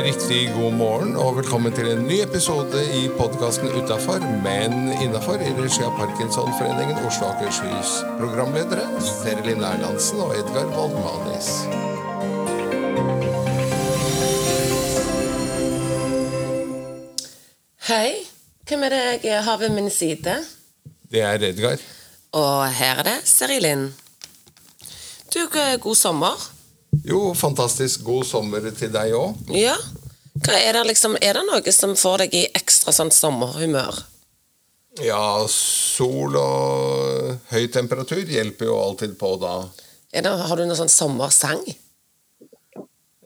Riktig 0.00 0.50
god 0.54 0.72
morgen 0.72 1.16
og 1.16 1.36
velkommen 1.36 1.70
til 1.72 1.86
en 1.86 2.02
ny 2.02 2.16
episode 2.24 2.82
i 2.98 3.04
podkasten 3.14 3.70
Utafor, 3.78 4.18
men 4.42 4.90
innafor, 4.98 5.38
i 5.38 5.52
regi 5.54 5.84
av 5.86 5.94
Parkinsonforeningen 6.00 6.98
Oslo 7.06 7.28
og 7.28 7.36
Akershus. 7.36 7.92
Programledere 8.18 8.88
Serlin 9.06 9.62
Erlandsen 9.62 10.18
og 10.18 10.34
Edgar 10.34 10.66
Voldmanis. 10.74 11.52
Hei, 17.86 18.26
hvem 18.66 18.82
er 18.90 18.96
det 18.96 19.06
jeg 19.30 19.44
har 19.46 19.62
ved 19.62 19.78
min 19.78 19.90
side? 19.94 20.40
Det 21.06 21.22
er 21.22 21.50
Edgar. 21.54 21.78
Og 22.34 22.66
her 22.66 22.98
er 22.98 23.12
det 23.14 23.18
Serilin. 23.30 23.92
Du, 25.30 25.46
god 25.78 25.94
sommer. 25.94 26.59
Jo, 27.04 27.34
fantastisk 27.34 28.04
god 28.04 28.26
sommer 28.28 28.70
til 28.76 28.92
deg 28.92 29.14
òg. 29.16 29.36
Ja. 29.56 29.76
Er, 30.48 30.72
det 30.72 30.86
liksom, 30.88 31.16
er 31.20 31.36
det 31.36 31.44
noe 31.48 31.72
som 31.74 31.96
får 31.98 32.24
deg 32.24 32.36
i 32.38 32.46
ekstra 32.56 32.94
sånn 32.94 33.12
sommerhumør? 33.12 33.98
Ja, 35.04 35.46
sol 35.50 36.34
og 36.38 37.52
høy 37.52 37.68
temperatur 37.72 38.24
hjelper 38.26 38.70
jo 38.70 38.78
alltid 38.80 39.14
på 39.20 39.34
da. 39.42 39.54
Det, 40.10 40.26
har 40.26 40.56
du 40.58 40.64
noen 40.64 40.78
sånn 40.78 40.90
sommersang? 40.90 41.62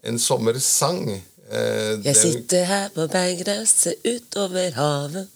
En 0.05 0.21
sommersang 0.21 1.07
eh, 1.09 1.95
Jeg 2.05 2.17
sitter 2.19 2.67
her 2.69 2.91
på 2.93 3.07
berggresset 3.09 4.05
utover 4.05 4.77
havet. 4.77 5.31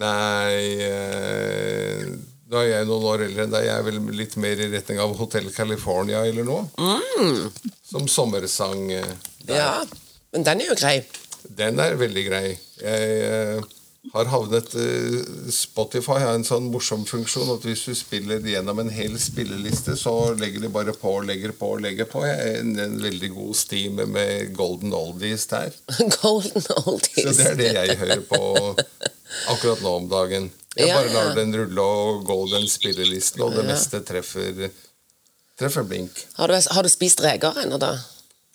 Nei 0.00 0.80
eh, 0.88 2.08
Da 2.54 2.60
er 2.62 2.70
jeg 2.70 2.86
noen 2.86 3.06
år 3.10 3.24
eldre 3.26 3.48
enn 3.48 3.54
deg. 3.54 3.64
Jeg 3.66 3.74
er 3.74 3.86
vel 3.88 3.96
litt 4.14 4.34
mer 4.38 4.60
i 4.62 4.70
retning 4.70 5.00
av 5.02 5.16
Hotel 5.18 5.48
California 5.50 6.20
eller 6.22 6.46
noe. 6.46 6.68
Mm. 6.78 7.48
Som 7.82 8.06
sommersang. 8.06 8.92
eh, 8.94 9.14
der. 9.48 9.56
Ja, 9.58 9.72
men 10.30 10.46
den 10.46 10.62
er 10.62 10.70
jo 10.70 10.76
grei. 10.78 11.00
Den 11.58 11.82
er 11.82 11.98
veldig 11.98 12.22
grei. 12.28 12.44
Jeg 12.78 13.56
uh, 13.58 13.64
har 14.14 14.30
havnet 14.30 14.70
uh, 14.78 15.16
Spotify 15.52 16.20
har 16.22 16.38
en 16.38 16.46
sånn 16.46 16.70
morsom 16.70 17.02
funksjon 17.08 17.50
at 17.56 17.66
hvis 17.66 17.82
du 17.90 17.98
spiller 17.98 18.46
gjennom 18.46 18.84
en 18.84 18.92
hel 18.94 19.18
spilleliste, 19.18 19.98
så 19.98 20.14
legger 20.38 20.62
de 20.62 20.70
bare 20.78 20.94
på 20.94 21.16
og 21.18 21.26
legger 21.26 21.56
på 21.58 21.74
og 21.74 21.82
legger 21.82 22.06
på. 22.06 22.22
Jeg 22.28 22.38
er 22.38 22.60
en, 22.62 22.72
en 22.86 22.96
veldig 23.02 23.32
god 23.34 23.58
steam 23.64 23.98
med 24.14 24.54
golden 24.54 24.94
oldies 24.94 25.50
der. 25.50 25.74
Golden 26.20 26.70
oldies. 26.84 27.18
Så 27.18 27.34
det 27.34 27.50
er 27.50 27.60
det 27.64 27.74
jeg 27.80 28.00
hører 28.04 28.24
på 28.30 28.44
akkurat 29.52 29.82
nå 29.84 29.94
om 30.00 30.08
dagen. 30.10 30.50
Jeg 30.74 30.90
bare 30.90 31.12
lar 31.14 31.34
den 31.36 31.54
rulle 31.54 31.82
og 31.82 32.24
gå 32.26 32.36
den 32.50 32.66
spillelisten, 32.70 33.44
og 33.46 33.54
det 33.54 33.64
meste 33.68 34.00
treffer, 34.06 34.66
treffer 35.58 35.86
blink. 35.86 36.24
Har 36.38 36.50
du, 36.50 36.56
har 36.58 36.82
du 36.82 36.90
spist 36.90 37.22
reker 37.22 37.62
ennå, 37.62 37.78
da? 37.78 37.92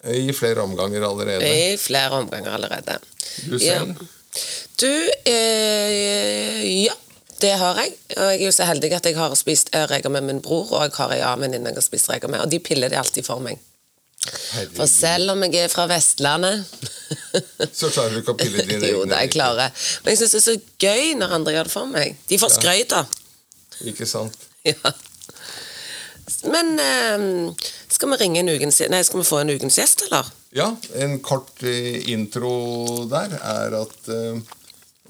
I 0.04 0.34
flere 0.36 0.64
omganger 0.64 1.04
allerede. 1.08 1.48
I 1.48 1.78
flere 1.80 2.20
omganger 2.20 2.56
allerede. 2.56 3.00
Du 3.48 3.60
selv? 3.60 3.96
Du, 4.80 5.10
eh, 5.26 6.84
ja. 6.84 6.96
Det 7.40 7.54
har 7.56 7.78
jeg. 7.80 7.94
Og 8.18 8.26
jeg 8.34 8.42
er 8.42 8.46
jo 8.46 8.52
så 8.52 8.66
heldig 8.68 8.92
at 8.98 9.06
jeg 9.08 9.16
har 9.16 9.36
spist 9.40 9.72
reker 9.72 10.12
med 10.12 10.28
min 10.28 10.42
bror, 10.44 10.68
og 10.76 10.84
jeg 10.84 10.96
har 10.98 11.14
ei 11.16 11.22
annen 11.24 11.48
venninne 11.48 11.72
jeg 11.72 11.80
har 11.80 11.86
spist 11.86 12.12
reker 12.12 12.32
med, 12.32 12.44
og 12.44 12.52
de 12.52 12.60
piller 12.60 12.92
det 12.92 13.00
alltid 13.00 13.24
for 13.28 13.40
meg. 13.44 13.62
Herregud. 14.30 14.76
For 14.78 14.90
selv 14.92 15.34
om 15.34 15.44
jeg 15.48 15.56
er 15.66 15.72
fra 15.72 15.86
Vestlandet 15.90 16.66
Så 17.80 17.90
klarer 17.90 18.14
du 18.16 18.20
ikke 18.22 18.36
å 18.36 18.40
pille 18.40 18.66
dine 18.68 18.90
Jo, 18.94 19.02
egne. 19.04 19.10
det 19.12 19.18
er 19.18 19.26
jeg 19.26 19.34
klarer. 19.36 19.74
Men 20.04 20.14
jeg 20.14 20.22
syns 20.22 20.36
det 20.36 20.40
er 20.42 20.46
så 20.48 20.58
gøy 20.86 21.14
når 21.20 21.36
andre 21.40 21.56
gjør 21.56 21.70
det 21.70 21.74
for 21.74 21.90
meg. 21.94 22.18
De 22.30 22.40
får 22.42 22.54
skryt, 22.58 22.94
da. 22.96 23.04
Ikke 23.94 24.10
sant? 24.10 24.38
Ja. 24.70 24.92
Men 26.52 26.74
eh, 26.84 27.24
skal 27.90 28.12
vi 28.12 28.18
ringe 28.22 28.42
en 28.44 28.52
ukens 28.52 28.82
Nei, 28.92 29.00
skal 29.08 29.22
vi 29.22 29.26
få 29.28 29.40
en 29.42 29.50
ukens 29.56 29.78
gjest, 29.80 30.04
eller? 30.10 30.28
Ja, 30.54 30.68
en 31.00 31.18
kort 31.26 31.64
eh, 31.66 31.98
intro 32.14 32.52
der 33.10 33.34
er 33.40 33.76
at 33.80 34.10
eh, 34.14 34.38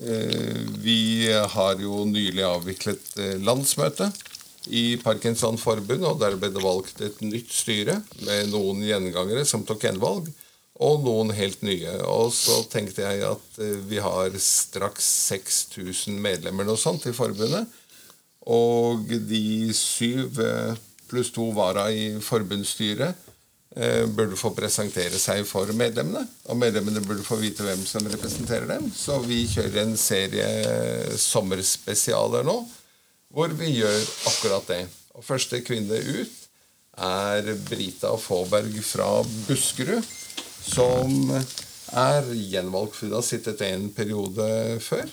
eh, 0.05 0.61
vi 0.85 1.27
har 1.55 1.81
jo 1.81 2.05
nylig 2.07 2.45
avviklet 2.45 3.11
eh, 3.19 3.35
landsmøte 3.43 4.11
i 4.67 4.97
Parkinson 5.01 5.57
forbund, 5.59 6.03
og 6.05 6.19
der 6.21 6.35
ble 6.39 6.51
det 6.51 6.63
valgt 6.63 7.01
et 7.05 7.21
nytt 7.23 7.51
styre 7.53 7.99
med 8.25 8.51
noen 8.51 8.83
gjengangere 8.83 9.45
som 9.47 9.63
tok 9.67 9.87
gjenvalg, 9.87 10.27
og 10.79 11.03
noen 11.03 11.33
helt 11.35 11.63
nye. 11.65 11.95
Og 12.07 12.31
så 12.35 12.61
tenkte 12.71 13.03
jeg 13.03 13.23
at 13.27 13.61
eh, 13.63 13.79
vi 13.89 13.99
har 14.03 14.35
straks 14.43 15.07
6000 15.29 16.19
medlemmer 16.23 16.67
noe 16.67 16.79
sånt 16.79 17.07
i 17.09 17.15
forbundet, 17.15 17.67
og 18.49 19.09
de 19.29 19.73
syv 19.75 20.39
eh, 20.43 20.77
pluss 21.09 21.33
to 21.35 21.49
vara 21.55 21.89
i 21.91 22.13
forbundsstyret 22.23 23.27
eh, 23.75 24.05
burde 24.07 24.37
få 24.39 24.53
presentere 24.55 25.19
seg 25.19 25.43
for 25.49 25.71
medlemmene. 25.75 26.23
Og 26.47 26.59
medlemmene 26.61 27.03
burde 27.03 27.27
få 27.27 27.39
vite 27.41 27.65
hvem 27.65 27.83
som 27.87 28.07
representerer 28.07 28.69
dem. 28.69 28.87
Så 28.95 29.19
vi 29.25 29.43
kjører 29.51 29.83
en 29.83 29.97
serie 29.99 30.49
sommerspesialer 31.19 32.47
nå, 32.47 32.61
hvor 33.33 33.53
vi 33.59 33.73
gjør 33.77 33.99
akkurat 34.31 34.69
det. 34.71 34.83
Og 35.17 35.25
første 35.25 35.61
kvinne 35.65 35.99
ut 35.99 36.45
er 36.99 37.53
Brita 37.69 38.15
Faaberg 38.19 38.79
fra 38.83 39.09
Buskerud, 39.47 40.05
som 40.65 41.29
er 41.29 42.33
gjenvalgt. 42.33 42.99
Hun 43.03 43.15
har 43.17 43.25
sittet 43.25 43.61
en 43.67 43.87
periode 43.95 44.79
før, 44.83 45.05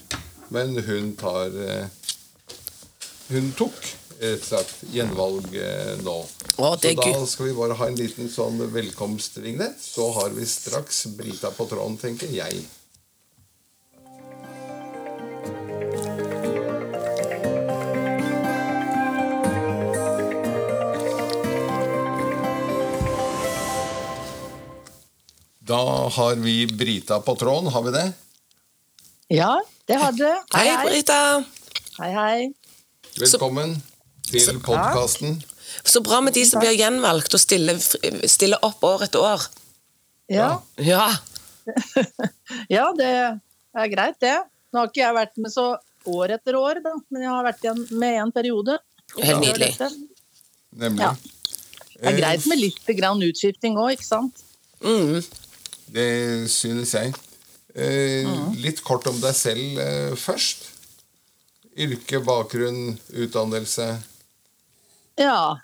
men 0.54 0.78
hun 0.86 1.14
tar 1.18 1.54
eh, 1.66 1.86
Hun 3.26 3.48
tok 3.58 3.74
rett 4.20 4.38
og 4.38 4.46
slett 4.46 4.92
gjenvalg 4.94 5.56
eh, 5.58 5.96
nå. 6.06 6.16
Å, 6.56 6.68
Så 6.78 6.92
da 6.96 7.26
skal 7.26 7.48
vi 7.48 7.56
bare 7.56 7.76
ha 7.78 7.88
en 7.90 7.98
liten 7.98 8.30
sånn 8.32 8.60
velkomstvignett. 8.72 9.80
Så 9.82 10.08
har 10.16 10.30
vi 10.36 10.46
straks 10.48 11.04
Brita 11.18 11.50
på 11.54 11.66
tråden, 11.68 11.98
tenker 12.00 12.30
jeg. 12.32 12.62
Da 25.66 26.08
har 26.08 26.34
vi 26.34 26.66
Brita 26.66 27.20
på 27.20 27.34
tråden, 27.36 27.66
har 27.72 27.82
vi 27.82 27.90
det? 27.90 28.12
Ja, 29.34 29.64
det 29.84 29.94
har 29.98 30.12
dere. 30.14 30.36
Hei, 30.54 30.68
Hei. 30.68 30.84
Brita. 30.86 31.16
hei, 31.98 32.10
hei. 32.14 32.52
Velkommen 33.18 33.72
til 34.28 34.60
podkasten. 34.62 35.40
Så 35.82 36.00
bra 36.06 36.20
med 36.22 36.36
de 36.36 36.44
som 36.46 36.62
blir 36.62 36.76
gjenvalgt 36.78 37.34
og 37.34 37.42
stiller, 37.42 37.80
stiller 38.30 38.62
opp 38.62 38.84
år 38.86 39.08
etter 39.08 39.24
år. 39.26 39.46
Ja, 40.30 40.50
Ja. 40.78 41.08
ja, 42.76 42.84
det 42.94 43.08
er 43.10 43.90
greit, 43.90 44.20
det. 44.22 44.36
Nå 44.70 44.84
har 44.84 44.92
ikke 44.92 45.02
jeg 45.02 45.16
vært 45.16 45.40
med 45.42 45.50
så 45.50 45.64
år 46.06 46.36
etter 46.36 46.58
år, 46.60 46.78
da, 46.84 46.92
men 47.10 47.24
jeg 47.24 47.32
har 47.32 47.48
vært 47.48 47.64
igjen 47.66 47.80
med 47.90 48.20
en 48.22 48.30
periode. 48.36 48.76
Helt 49.18 49.42
nydelig. 49.42 49.72
Nemlig. 50.78 51.02
Ja. 51.02 51.10
Det 51.96 52.12
er 52.12 52.20
greit 52.20 52.46
med 52.46 52.62
litt 52.62 52.94
grann 53.00 53.26
utskifting 53.26 53.74
òg, 53.82 53.96
ikke 53.96 54.06
sant? 54.06 54.46
Mm. 54.84 55.18
Det 55.92 56.50
synes 56.50 56.94
jeg. 56.96 57.14
Eh, 57.76 58.26
litt 58.56 58.80
kort 58.84 59.06
om 59.10 59.18
deg 59.20 59.36
selv 59.36 59.78
eh, 59.82 60.14
først. 60.18 60.70
Yrke, 61.76 62.22
bakgrunn, 62.24 62.96
utdannelse. 63.12 63.90
Ja. 65.20 65.56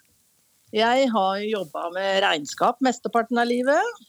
Jeg 0.72 1.08
har 1.12 1.40
jobba 1.44 1.88
med 1.92 2.22
regnskap 2.24 2.78
mesteparten 2.84 3.40
av 3.40 3.48
livet. 3.48 4.02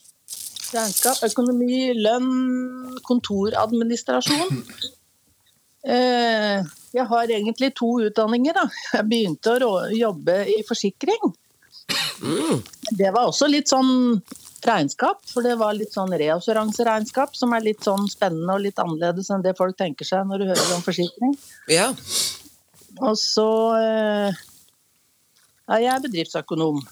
Regnskap, 0.74 1.20
økonomi, 1.28 1.92
lønn, 1.96 2.98
kontoradministrasjon. 3.08 4.62
Eh, 5.84 6.60
Jeg 6.94 7.04
har 7.10 7.28
egentlig 7.28 7.72
to 7.76 7.88
utdanninger. 8.06 8.54
Da. 8.56 8.68
Jeg 8.94 9.08
begynte 9.10 9.56
å 9.66 9.72
jobbe 9.92 10.38
i 10.48 10.60
forsikring. 10.64 11.32
Det 12.96 13.10
var 13.12 13.26
også 13.28 13.48
litt 13.50 13.68
sånn 13.68 14.22
regnskap, 14.66 15.20
for 15.30 15.42
det 15.46 15.56
var 15.60 15.74
litt 15.76 15.92
sånn 15.94 16.12
reassuranseregnskap, 16.20 17.36
som 17.36 17.52
er 17.56 17.60
litt 17.66 17.84
sånn 17.84 18.08
spennende 18.10 18.54
og 18.56 18.64
litt 18.64 18.78
annerledes 18.82 19.30
enn 19.34 19.42
det 19.44 19.56
folk 19.58 19.76
tenker 19.78 20.04
seg 20.08 20.26
når 20.28 20.38
du 20.44 20.48
hører 20.52 20.74
om 20.76 20.82
forsikring. 20.86 21.36
Ja. 21.68 21.90
Og 23.02 23.16
så 23.18 23.46
eh, 23.78 24.42
ja, 25.68 25.78
jeg 25.80 25.92
er 25.94 26.04
bedriftsøkonom. 26.08 26.82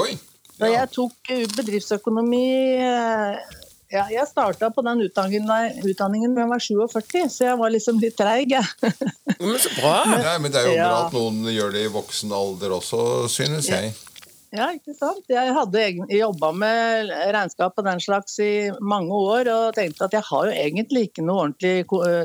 Oi! 0.00 0.14
Da 0.58 0.68
Ja. 0.70 0.80
jeg 0.84 0.90
tok 0.94 1.30
eh, 1.34 1.44
bedriftsøkonomi 1.50 2.44
eh, 2.78 3.38
ja, 3.94 4.04
Jeg 4.10 4.26
starta 4.30 4.68
på 4.74 4.82
den 4.86 5.02
utdanningen, 5.06 5.50
utdanningen 5.86 6.34
da 6.34 6.42
jeg 6.44 6.50
var 6.50 6.62
47, 6.62 7.28
så 7.30 7.44
jeg 7.48 7.58
var 7.60 7.70
liksom 7.74 7.98
litt 8.02 8.16
treig. 8.18 8.50
jeg. 8.54 8.64
Men 9.40 9.58
så 9.62 9.70
bra. 9.76 9.92
Nei, 10.14 10.38
men 10.42 10.50
det 10.54 10.60
er 10.62 10.66
jo 10.70 10.74
bra 10.78 10.88
Ja. 10.88 11.06
at 11.06 11.12
noen 11.14 11.44
gjør 11.52 11.72
det 11.76 11.84
i 11.86 11.92
voksen 11.94 12.32
alder 12.34 12.74
også, 12.78 13.02
synes 13.30 13.68
Ja. 13.70 13.82
jeg. 13.82 13.94
Ja, 14.54 14.68
ikke 14.70 14.94
sant? 14.94 15.24
Jeg 15.26 15.50
hadde 15.56 15.84
jobba 16.14 16.52
med 16.54 17.10
regnskap 17.34 17.74
og 17.80 17.86
den 17.88 18.02
slags 18.02 18.36
i 18.38 18.70
mange 18.78 19.16
år 19.16 19.50
og 19.50 19.64
tenkte 19.74 20.06
at 20.06 20.14
jeg 20.14 20.22
har 20.28 20.46
jo 20.46 20.54
egentlig 20.54 21.08
ikke 21.08 21.24
noe 21.26 21.48
ordentlig 21.48 21.72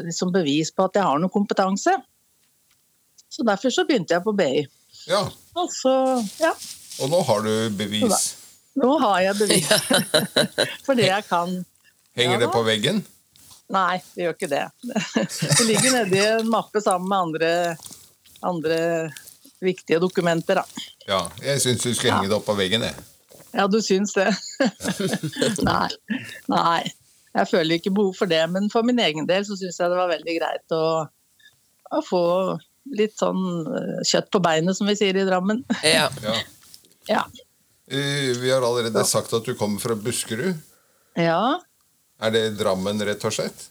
liksom 0.05 0.33
bevis 0.35 0.69
på 0.75 0.85
at 0.85 0.99
jeg 0.99 1.07
har 1.07 1.21
noe 1.21 1.33
kompetanse. 1.33 1.95
Så 3.29 3.45
derfor 3.45 3.73
så 3.73 3.85
begynte 3.89 4.13
jeg 4.13 4.25
på 4.25 4.33
BI. 4.37 4.61
Ja. 5.09 5.23
Og 5.57 5.71
så, 5.73 5.93
ja. 6.41 6.53
Og 7.01 7.09
nå 7.09 7.21
har 7.25 7.41
du 7.45 7.53
bevis. 7.79 8.35
nå 8.77 8.91
har 9.01 9.21
jeg 9.25 9.39
bevis 9.39 9.71
for 10.85 10.99
det 10.99 11.07
jeg 11.09 11.25
kan. 11.29 11.55
Henger 12.19 12.43
Ja 12.43 12.43
det 12.43 12.51
på 12.53 12.61
veggen? 12.67 13.01
Nei, 13.73 14.01
det 14.13 14.25
gjør 14.25 14.37
ikke 14.37 14.49
det. 14.49 14.63
Det 15.57 15.65
ligger 15.65 15.93
nedi 15.93 16.21
en 16.25 16.49
mappe 16.49 16.81
sammen 16.81 17.09
med 17.09 17.19
andre, 17.21 17.51
andre 18.49 18.79
viktige 19.61 19.99
dokumenter, 19.99 20.61
da. 20.61 20.83
Ja, 21.07 21.21
jeg 21.43 21.61
syns 21.63 21.83
du 21.83 21.93
skulle 21.93 22.13
Ja. 22.13 22.17
henge 22.19 22.29
det 22.31 22.37
opp 22.37 22.45
på 22.47 22.55
veggen, 22.57 22.81
jeg. 22.87 22.95
Ja, 23.53 23.65
du 23.67 23.79
syns 23.81 24.13
det? 24.13 24.29
Nei. 25.65 25.89
Nei. 26.51 26.81
Jeg 27.35 27.47
føler 27.51 27.77
ikke 27.77 27.93
behov 27.93 28.15
for 28.17 28.29
det, 28.29 28.41
men 28.49 28.69
for 28.73 28.85
min 28.85 28.99
egen 29.03 29.27
del 29.29 29.43
så 29.45 29.57
syns 29.57 29.77
jeg 29.79 29.89
det 29.91 29.97
var 29.99 30.09
veldig 30.11 30.35
greit 30.39 30.73
å, 30.75 30.83
å 31.93 32.01
få 32.05 32.21
litt 32.97 33.13
sånn 33.21 33.41
eh, 33.77 33.99
kjøtt 34.09 34.31
på 34.33 34.41
beinet, 34.41 34.77
som 34.77 34.87
vi 34.89 34.95
sier 34.97 35.17
i 35.17 35.25
Drammen. 35.27 35.63
Ja. 35.85 36.07
Ja. 36.23 36.37
Ja. 37.09 37.23
Eh, 37.89 38.35
Vi 38.37 38.51
har 38.53 38.61
allerede 38.61 39.01
sagt 39.09 39.31
at 39.33 39.45
du 39.47 39.55
kommer 39.57 39.81
fra 39.81 39.95
Buskerud. 39.97 40.59
Ja. 41.17 41.57
Er 42.21 42.33
det 42.35 42.43
Drammen, 42.59 43.01
rett 43.01 43.23
og 43.25 43.33
slett? 43.33 43.63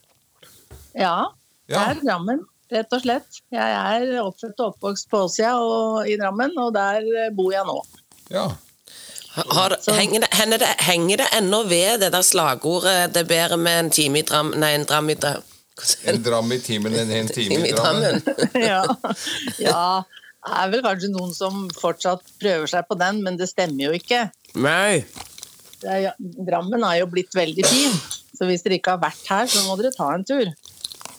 Ja. 0.99 1.29
Det 1.69 1.77
Ja. 1.77 1.85
er 1.93 2.01
Drammen, 2.01 2.41
rett 2.73 2.95
og 2.95 3.03
slett. 3.05 3.43
Jeg 3.55 3.77
er 3.81 4.07
oppfødt 4.23 4.63
og 4.63 4.73
oppvokst 4.75 5.11
på 5.11 5.25
Åsia 5.27 5.57
og 5.63 6.09
i 6.09 6.17
Drammen, 6.21 6.55
og 6.61 6.73
der 6.77 7.05
eh, 7.05 7.31
bor 7.35 7.53
jeg 7.55 7.67
nå. 7.69 7.79
Ja. 8.33 8.49
Har, 9.39 9.77
henger, 9.95 10.25
det, 10.25 10.29
henger, 10.35 10.59
det, 10.59 10.69
henger 10.83 11.21
det 11.23 11.29
ennå 11.37 11.63
ved 11.71 12.01
det 12.03 12.11
der 12.11 12.25
slagordet 12.27 13.13
'det 13.15 13.23
er 13.23 13.29
bedre 13.29 13.57
med 13.57 13.81
en 13.81 13.91
time 13.91 14.19
i 14.19 14.23
Dram... 14.23 14.51
Nei, 14.57 14.73
en 14.75 14.85
dram 14.85 15.11
i 15.11 15.15
Dram... 15.15 15.45
En 16.05 16.23
dram 16.23 16.53
i 16.53 16.59
timen 16.59 16.95
enn 16.95 17.11
en 17.11 17.29
time 17.31 17.55
i 17.55 17.69
i 17.71 17.73
Drammen. 17.77 18.23
Ja. 18.71 18.83
ja. 19.69 20.03
Det 20.49 20.57
er 20.63 20.71
vel 20.73 20.83
kanskje 20.83 21.11
noen 21.13 21.35
som 21.35 21.69
fortsatt 21.77 22.25
prøver 22.41 22.67
seg 22.71 22.87
på 22.89 22.97
den, 22.99 23.23
men 23.23 23.39
det 23.39 23.51
stemmer 23.51 23.91
jo 23.91 23.93
ikke. 23.95 24.25
Nei. 24.59 25.05
Det 25.79 25.95
er, 25.95 26.17
Drammen 26.19 26.83
er 26.83 27.03
jo 27.03 27.11
blitt 27.13 27.35
veldig 27.37 27.67
fin, 27.67 27.95
så 28.35 28.49
hvis 28.49 28.65
dere 28.65 28.79
ikke 28.81 28.97
har 28.97 29.03
vært 29.03 29.31
her, 29.31 29.47
så 29.51 29.63
må 29.67 29.77
dere 29.79 29.95
ta 29.95 30.11
en 30.15 30.27
tur. 30.27 30.51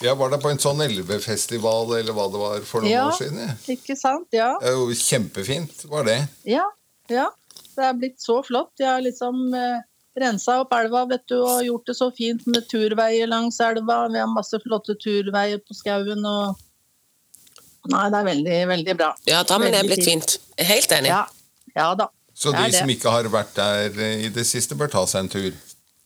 Jeg 0.01 0.15
var 0.17 0.31
der 0.31 0.39
på 0.39 0.49
en 0.53 0.59
sånn 0.61 0.79
elvefestival 0.85 1.91
eller 1.97 2.15
hva 2.15 2.25
det 2.31 2.39
var 2.39 2.61
for 2.67 2.81
noen 2.85 2.91
Ja. 2.93 3.07
år 3.09 3.17
siden. 3.17 3.39
Ja. 3.43 3.55
Ikke 3.75 3.95
sant? 3.99 4.27
Ja. 4.31 4.53
Det 4.61 4.69
er 4.71 4.77
jo 4.77 4.87
kjempefint, 4.95 5.85
var 5.91 6.07
det. 6.07 6.19
ja. 6.47 6.65
ja. 7.11 7.29
Det 7.75 7.85
er 7.87 7.93
blitt 7.95 8.19
så 8.19 8.41
flott. 8.43 8.73
Jeg 8.79 8.89
har 8.89 8.99
liksom 9.01 9.53
eh, 9.55 9.77
rensa 10.19 10.57
opp 10.65 10.73
elva 10.75 11.05
vet 11.07 11.21
du, 11.31 11.37
og 11.39 11.61
gjort 11.63 11.85
det 11.87 11.95
så 11.95 12.09
fint 12.15 12.41
med 12.51 12.65
turveier 12.67 13.27
langs 13.31 13.59
elva. 13.63 14.01
Vi 14.11 14.19
har 14.19 14.27
masse 14.27 14.59
flotte 14.63 14.95
turveier 14.99 15.61
på 15.63 15.77
skauen. 15.77 16.25
og 16.27 16.57
Nei, 17.89 18.09
det 18.11 18.19
er 18.19 18.27
veldig, 18.27 18.57
veldig 18.73 18.95
bra. 18.99 19.13
Ja, 19.29 19.43
Drammen 19.47 19.73
er 19.73 19.87
blitt 19.87 20.03
fint. 20.03 20.35
Er 20.59 20.67
Helt 20.73 20.91
enig. 20.91 21.07
Ja, 21.13 21.21
ja 21.75 21.87
da. 21.95 22.09
Så 22.35 22.51
de 22.55 22.67
som 22.75 22.91
ikke 22.91 23.11
har 23.15 23.27
vært 23.31 23.55
der 23.55 23.95
eh, 23.95 24.25
i 24.27 24.33
det 24.35 24.43
siste, 24.47 24.75
bør 24.75 24.91
ta 24.91 25.05
seg 25.07 25.23
en 25.25 25.31
tur. 25.31 25.49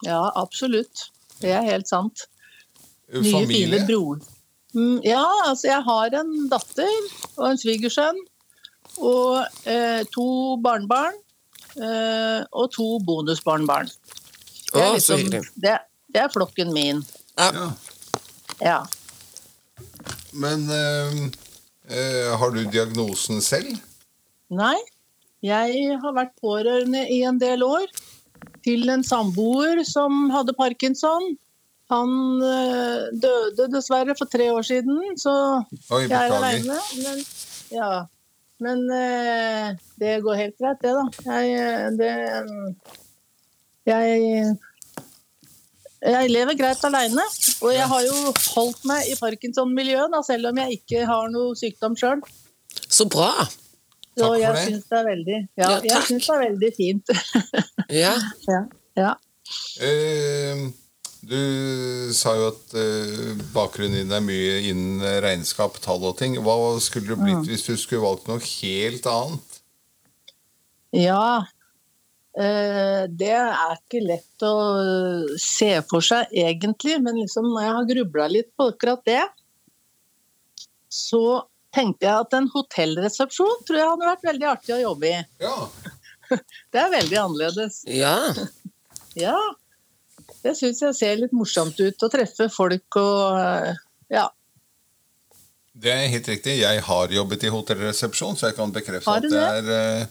Ja, 0.06 0.22
absolutt. 0.40 1.08
Det 1.42 1.52
er 1.58 1.66
helt 1.66 1.90
sant. 1.90 2.28
Nye, 3.14 3.32
Familie? 3.32 3.86
fine. 3.86 4.22
Mm, 4.74 5.02
ja, 5.06 5.24
altså 5.46 5.68
jeg 5.70 5.84
har 5.86 6.16
en 6.18 6.32
datter 6.50 6.94
og 7.38 7.52
en 7.52 7.60
svigersønn. 7.62 8.20
Og 8.98 9.44
eh, 9.70 10.02
to 10.14 10.58
barnebarn. 10.64 11.18
Eh, 11.74 12.42
og 12.52 12.70
to 12.74 13.00
bonusbarnebarn. 13.06 13.90
Det 14.74 14.82
er, 14.82 14.88
så 14.88 14.94
liksom, 14.94 15.18
hyggelig. 15.18 15.54
det, 15.62 15.78
det 16.14 16.22
er 16.26 16.34
flokken 16.34 16.74
min. 16.74 17.02
Ja. 17.38 17.50
Ja. 17.54 17.70
Ja. 18.62 18.80
Men 20.34 20.70
eh, 20.70 21.24
eh, 21.90 22.34
har 22.38 22.54
du 22.54 22.64
diagnosen 22.66 23.42
selv? 23.42 23.78
Nei, 24.54 24.78
jeg 25.46 25.98
har 26.02 26.16
vært 26.16 26.34
pårørende 26.42 27.04
i 27.10 27.22
en 27.28 27.40
del 27.42 27.66
år 27.66 27.86
til 28.64 28.90
en 28.90 29.04
samboer 29.06 29.84
som 29.88 30.30
hadde 30.34 30.56
parkinson. 30.58 31.34
Han 31.92 32.12
eh, 32.48 33.12
døde 33.22 33.68
dessverre 33.74 34.16
for 34.18 34.30
tre 34.32 34.48
år 34.54 34.66
siden, 34.66 35.02
så 35.20 35.34
Oi, 35.92 36.06
jeg 36.08 36.16
er 36.18 36.36
aleine. 36.38 36.78
Men, 37.04 37.24
ja. 37.76 37.90
men 38.64 38.84
eh, 38.96 39.74
det 40.02 40.20
går 40.24 40.40
helt 40.40 40.56
greit, 40.62 40.80
det, 40.82 40.94
da. 40.96 41.06
Jeg, 41.28 41.58
eh, 41.60 41.90
det, 42.00 42.14
jeg 43.92 44.56
jeg 46.04 46.32
lever 46.34 46.58
greit 46.60 46.82
aleine, 46.84 47.24
og 47.64 47.70
jeg 47.72 47.88
har 47.88 48.02
jo 48.04 48.32
holdt 48.58 48.82
meg 48.90 49.08
i 49.08 49.16
parkinson-miljøet, 49.16 50.16
selv 50.28 50.50
om 50.50 50.58
jeg 50.60 50.80
ikke 50.82 51.06
har 51.08 51.30
noe 51.32 51.56
sykdom 51.56 51.96
sjøl. 52.00 52.20
Så 52.92 53.08
bra. 53.08 53.32
Takk 54.14 54.20
Så 54.20 54.28
for 54.28 54.36
jeg 54.38 54.66
syns 54.68 54.90
det 54.90 54.98
er 55.00 55.06
veldig 55.08 55.38
Ja, 55.38 55.64
Ja, 55.64 55.70
jeg 55.82 55.94
takk. 55.94 56.08
syns 56.10 56.26
det 56.28 56.34
er 56.36 56.42
veldig 56.44 56.72
fint. 56.78 57.14
Ja. 58.04 58.14
ja. 58.50 58.60
ja. 58.98 59.14
Eh, 59.86 60.62
du 61.24 62.14
sa 62.16 62.34
jo 62.38 62.50
at 62.52 62.74
eh, 62.76 63.34
bakgrunnen 63.56 64.02
din 64.04 64.12
er 64.16 64.24
mye 64.26 64.58
innen 64.70 65.02
regnskap, 65.24 65.80
tall 65.84 66.04
og 66.10 66.18
ting. 66.20 66.36
Hva 66.44 66.56
skulle 66.84 67.14
det 67.14 67.18
Mm. 67.20 67.26
blitt 67.26 67.50
hvis 67.52 67.66
du 67.68 67.76
skulle 67.80 68.04
valgt 68.04 68.28
noe 68.28 68.40
helt 68.44 69.06
annet? 69.10 69.60
Ja, 70.94 71.46
eh, 72.38 73.06
det 73.10 73.32
er 73.34 73.78
ikke 73.80 74.04
lett 74.06 74.46
å 74.46 74.54
se 75.42 75.72
for 75.90 76.02
seg 76.06 76.30
egentlig, 76.38 77.00
men 77.02 77.16
liksom 77.22 77.48
når 77.54 77.62
jeg 77.66 77.74
har 77.78 77.90
grubla 77.94 78.28
litt 78.30 78.52
på 78.58 78.68
akkurat 78.74 79.02
det, 79.10 79.24
så 80.94 81.24
tenkte 81.74 82.06
jeg 82.06 82.14
at 82.28 82.34
en 82.38 82.52
hotellresepsjon 82.54 83.64
tror 83.66 83.80
jeg 83.80 83.90
hadde 83.90 84.06
vært 84.12 84.28
veldig 84.30 84.50
artig 84.52 84.76
å 84.76 84.82
jobbe 84.84 85.10
i. 85.10 85.24
Ja, 85.42 85.56
Det 86.74 86.80
er 86.82 86.94
veldig 87.00 87.18
annerledes. 87.26 87.82
ja. 87.90 88.18
Ja, 89.14 89.38
det 90.44 90.56
syns 90.60 90.82
jeg 90.84 90.98
ser 90.98 91.20
litt 91.22 91.36
morsomt 91.36 91.78
ut 91.80 92.06
å 92.06 92.10
treffe 92.12 92.50
folk 92.52 93.00
og 93.00 93.40
eh, 93.40 93.82
ja. 94.14 94.28
det 95.74 95.94
er 95.94 96.12
helt 96.14 96.28
riktig. 96.30 96.58
Jeg 96.62 96.84
har 96.88 97.16
jobbet 97.16 97.48
i 97.48 97.54
hotellresepsjon, 97.54 98.38
så 98.40 98.52
jeg 98.52 98.60
kan 98.60 98.74
bekrefte 98.76 99.10
Har 99.10 99.24
at 99.24 99.32
det 99.32 99.44
er, 99.44 100.06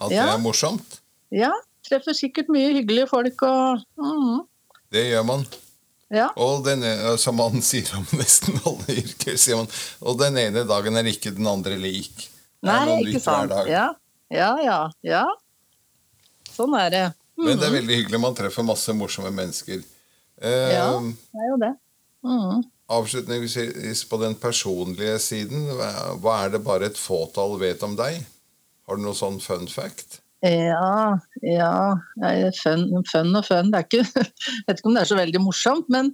at 0.00 0.14
ja. 0.14 0.24
det 0.24 0.32
er 0.32 0.42
morsomt. 0.42 0.98
Ja, 1.34 1.52
treffer 1.86 2.16
sikkert 2.16 2.50
mye 2.52 2.72
hyggelige 2.78 3.10
folk 3.12 3.46
og 3.46 3.84
mm. 4.00 4.44
Det 4.94 5.02
gjør 5.10 5.24
man. 5.26 5.42
Ja. 6.14 6.28
Og 6.38 6.62
den, 6.66 6.84
e- 6.86 7.16
som 7.18 7.38
man 7.38 7.62
sier 7.68 7.90
om 7.98 8.06
nesten 8.16 8.58
alle 8.62 9.00
yrker, 9.02 9.36
sier 9.40 9.60
man. 9.60 9.70
Og 10.06 10.18
den 10.20 10.38
ene 10.40 10.64
dagen 10.68 10.98
er 10.98 11.10
ikke 11.10 11.34
den 11.36 11.48
andre 11.50 11.78
lik. 11.80 12.28
Nei, 12.66 13.02
ikke 13.02 13.22
sant. 13.22 13.52
Ja, 13.70 13.90
ja, 14.32 14.50
ja. 14.62 14.80
ja. 15.06 15.24
Sånn 16.54 16.74
er 16.78 16.92
det. 16.94 17.04
Men 17.36 17.58
det 17.60 17.66
er 17.68 17.74
veldig 17.74 17.98
hyggelig. 18.00 18.20
Man 18.22 18.36
treffer 18.38 18.64
masse 18.66 18.94
morsomme 18.96 19.32
mennesker. 19.34 19.82
Eh, 20.40 20.72
Ja. 20.72 20.88
Det 21.00 21.42
er 21.42 21.50
jo 21.50 21.58
det. 21.60 21.72
Mm. 22.26 22.64
Avslutningsvis 22.96 24.04
på 24.08 24.18
den 24.22 24.34
personlige 24.38 25.18
siden, 25.22 25.66
hva 26.22 26.36
er 26.44 26.52
det 26.54 26.62
bare 26.64 26.86
et 26.90 26.98
fåtall 26.98 27.56
vet 27.60 27.82
om 27.82 27.96
deg? 27.98 28.20
Har 28.86 28.96
du 28.96 29.02
noe 29.02 29.16
sånn 29.18 29.40
fun 29.42 29.66
fact? 29.68 30.20
Ja, 30.46 31.16
ja. 31.42 31.70
Fun, 32.62 32.84
fun 33.10 33.32
og 33.34 33.46
fun. 33.48 33.72
Det 33.72 33.80
er 33.80 33.86
ikke, 33.88 34.04
jeg 34.22 34.66
vet 34.68 34.78
ikke 34.78 34.90
om 34.92 34.94
det 34.94 35.02
er 35.02 35.10
så 35.10 35.18
veldig 35.18 35.42
morsomt, 35.42 35.88
men 35.92 36.12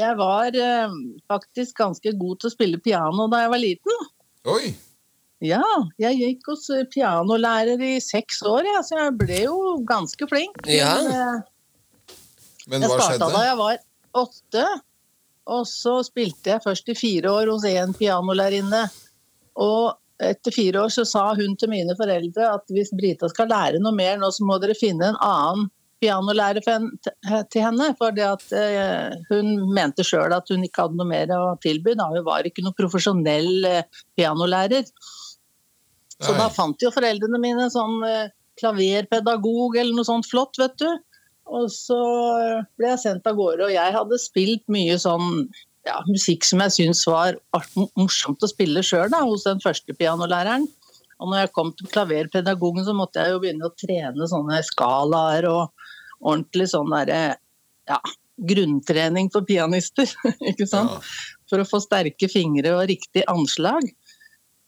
jeg 0.00 0.16
var 0.18 0.56
eh, 0.58 0.96
faktisk 1.30 1.76
ganske 1.78 2.14
god 2.18 2.40
til 2.42 2.50
å 2.50 2.54
spille 2.56 2.80
piano 2.82 3.28
da 3.30 3.44
jeg 3.44 3.52
var 3.54 3.62
liten. 3.62 4.00
Oi! 4.50 4.72
Ja, 5.42 5.62
jeg 5.98 6.18
gikk 6.20 6.52
hos 6.52 6.68
eh, 6.70 6.84
pianolærer 6.90 7.80
i 7.82 7.96
seks 8.02 8.44
år, 8.46 8.62
ja, 8.68 8.82
så 8.86 8.98
jeg 9.00 9.14
ble 9.18 9.40
jo 9.48 9.56
ganske 9.88 10.28
flink. 10.30 10.60
Ja. 10.70 10.94
Men, 11.02 11.10
eh, 11.10 12.18
Men 12.70 12.84
Jeg 12.84 12.92
hva 12.92 12.98
starta 13.00 13.30
da 13.32 13.40
jeg 13.42 13.58
var 13.58 13.80
åtte, 14.22 14.66
og 15.50 15.64
så 15.66 15.96
spilte 16.06 16.52
jeg 16.52 16.62
først 16.62 16.92
i 16.92 16.94
fire 16.94 17.32
år 17.32 17.50
hos 17.50 17.66
én 17.66 17.90
pianolærerinne. 17.98 18.84
Og 19.58 19.96
etter 20.22 20.54
fire 20.54 20.84
år 20.84 20.92
så 20.94 21.02
sa 21.08 21.24
hun 21.34 21.56
til 21.58 21.72
mine 21.72 21.96
foreldre 21.98 22.52
at 22.54 22.70
hvis 22.70 22.92
Brita 22.94 23.26
skal 23.32 23.50
lære 23.50 23.80
noe 23.82 23.96
mer 23.96 24.20
nå, 24.20 24.30
så 24.30 24.46
må 24.46 24.60
dere 24.62 24.78
finne 24.78 25.10
en 25.10 25.18
annen 25.18 25.72
pianolærer 26.02 26.62
til 26.62 27.64
henne. 27.64 27.88
For 27.98 28.14
eh, 28.14 29.18
hun 29.32 29.50
mente 29.74 30.06
sjøl 30.06 30.36
at 30.38 30.54
hun 30.54 30.62
ikke 30.62 30.86
hadde 30.86 31.02
noe 31.02 31.10
mer 31.10 31.34
å 31.34 31.42
tilby. 31.66 31.96
Da. 31.98 32.12
Hun 32.14 32.22
var 32.30 32.46
ikke 32.46 32.62
noen 32.62 32.78
profesjonell 32.78 33.66
pianolærer. 34.14 34.86
Så 36.22 36.34
Nei. 36.34 36.40
da 36.40 36.48
fant 36.52 36.84
jo 36.84 36.92
foreldrene 36.94 37.40
mine 37.42 37.68
sånn 37.72 37.98
eh, 38.06 38.30
klaverpedagog 38.60 39.78
eller 39.80 39.96
noe 39.96 40.06
sånt 40.06 40.28
flott, 40.30 40.58
vet 40.60 40.76
du. 40.82 40.88
Og 41.52 41.66
så 41.72 41.98
ble 42.78 42.92
jeg 42.92 43.02
sendt 43.02 43.26
av 43.28 43.36
gårde, 43.36 43.66
og 43.66 43.74
jeg 43.74 43.94
hadde 43.96 44.20
spilt 44.22 44.62
mye 44.72 44.94
sånn 45.00 45.46
ja, 45.86 45.98
musikk 46.06 46.46
som 46.46 46.62
jeg 46.62 46.74
syntes 46.76 47.02
var 47.10 47.38
morsomt 47.98 48.44
å 48.44 48.50
spille 48.50 48.84
sjøl, 48.86 49.12
hos 49.26 49.48
den 49.48 49.62
første 49.62 49.96
pianolæreren. 49.98 50.68
Og 51.22 51.30
når 51.30 51.44
jeg 51.44 51.52
kom 51.54 51.70
til 51.78 51.90
klaverpedagogen, 51.90 52.86
så 52.86 52.94
måtte 52.96 53.22
jeg 53.22 53.34
jo 53.34 53.42
begynne 53.42 53.68
å 53.68 53.74
trene 53.78 54.28
sånne 54.30 54.58
skalaer 54.66 55.46
og 55.50 55.70
ordentlig 56.22 56.68
sånn 56.70 56.90
derre 56.90 57.20
ja, 57.90 57.98
grunntrening 58.52 59.30
for 59.34 59.46
pianister, 59.46 60.10
ikke 60.50 60.66
sant? 60.70 60.98
Ja. 60.98 61.38
For 61.52 61.62
å 61.62 61.68
få 61.68 61.82
sterke 61.84 62.30
fingre 62.32 62.74
og 62.78 62.86
riktig 62.90 63.26
anslag. 63.30 63.90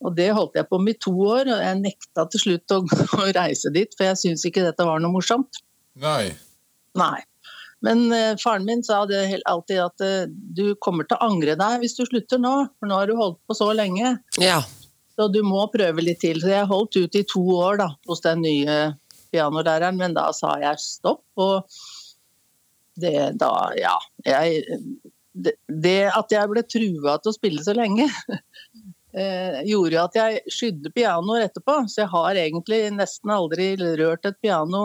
Og 0.05 0.17
det 0.17 0.31
holdt 0.37 0.59
jeg 0.59 0.69
på 0.69 0.81
med 0.83 0.97
i 0.97 1.03
to 1.07 1.13
år, 1.25 1.49
og 1.49 1.63
jeg 1.65 1.81
nekta 1.81 2.27
til 2.31 2.43
slutt 2.43 2.75
å, 2.77 2.81
å 3.21 3.29
reise 3.37 3.73
dit, 3.75 3.95
for 3.97 4.11
jeg 4.11 4.21
syntes 4.21 4.49
ikke 4.49 4.67
dette 4.67 4.87
var 4.87 5.01
noe 5.03 5.15
morsomt. 5.15 5.63
Nei. 6.01 6.35
Nei. 6.99 7.21
Men 7.85 8.07
eh, 8.17 8.33
faren 8.41 8.65
min 8.65 8.85
sa 8.85 9.03
det 9.09 9.27
helt 9.29 9.45
alltid 9.51 9.81
at 9.83 10.05
eh, 10.05 10.29
du 10.29 10.73
kommer 10.81 11.09
til 11.09 11.19
å 11.19 11.27
angre 11.29 11.57
deg 11.61 11.83
hvis 11.83 11.97
du 11.99 12.05
slutter 12.07 12.41
nå, 12.41 12.55
for 12.79 12.89
nå 12.89 13.01
har 13.01 13.11
du 13.11 13.17
holdt 13.19 13.41
på 13.49 13.57
så 13.57 13.69
lenge. 13.77 14.17
Ja. 14.41 14.63
Så 15.15 15.29
du 15.31 15.43
må 15.47 15.67
prøve 15.73 16.03
litt 16.03 16.23
til. 16.25 16.41
Så 16.43 16.51
jeg 16.51 16.71
holdt 16.71 16.97
ut 16.97 17.19
i 17.19 17.27
to 17.29 17.43
år 17.59 17.83
da, 17.83 17.91
hos 18.09 18.25
den 18.25 18.43
nye 18.45 18.79
pianolæreren, 19.35 19.99
men 20.01 20.17
da 20.17 20.31
sa 20.37 20.57
jeg 20.63 20.81
stopp. 20.83 21.25
Og 21.41 21.69
det 23.01 23.35
da, 23.41 23.53
ja 23.75 23.95
jeg, 24.23 24.63
det, 25.35 25.57
det 25.67 25.99
at 26.15 26.31
jeg 26.31 26.51
ble 26.51 26.63
trua 26.63 27.17
til 27.19 27.33
å 27.33 27.37
spille 27.37 27.65
så 27.67 27.75
lenge, 27.77 28.07
gjorde 29.15 29.95
jo 29.95 30.01
at 30.03 30.17
jeg 30.19 30.41
skydde 30.51 30.91
pianoer 30.95 31.45
etterpå. 31.47 31.77
Så 31.91 32.03
jeg 32.03 32.11
har 32.11 32.41
egentlig 32.41 32.81
nesten 32.97 33.31
aldri 33.31 33.69
rørt 33.79 34.27
et 34.27 34.41
piano 34.43 34.81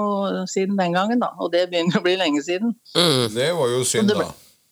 siden 0.50 0.78
den 0.78 0.94
gangen, 0.98 1.24
da. 1.24 1.32
Og 1.42 1.50
det 1.56 1.66
begynner 1.72 1.98
å 1.98 2.06
bli 2.06 2.14
lenge 2.20 2.44
siden. 2.46 2.76
Mm. 2.94 3.26
Det 3.34 3.50
var 3.58 3.74
jo 3.74 3.82
synd, 3.88 4.12
det 4.12 4.20
da. 4.22 4.30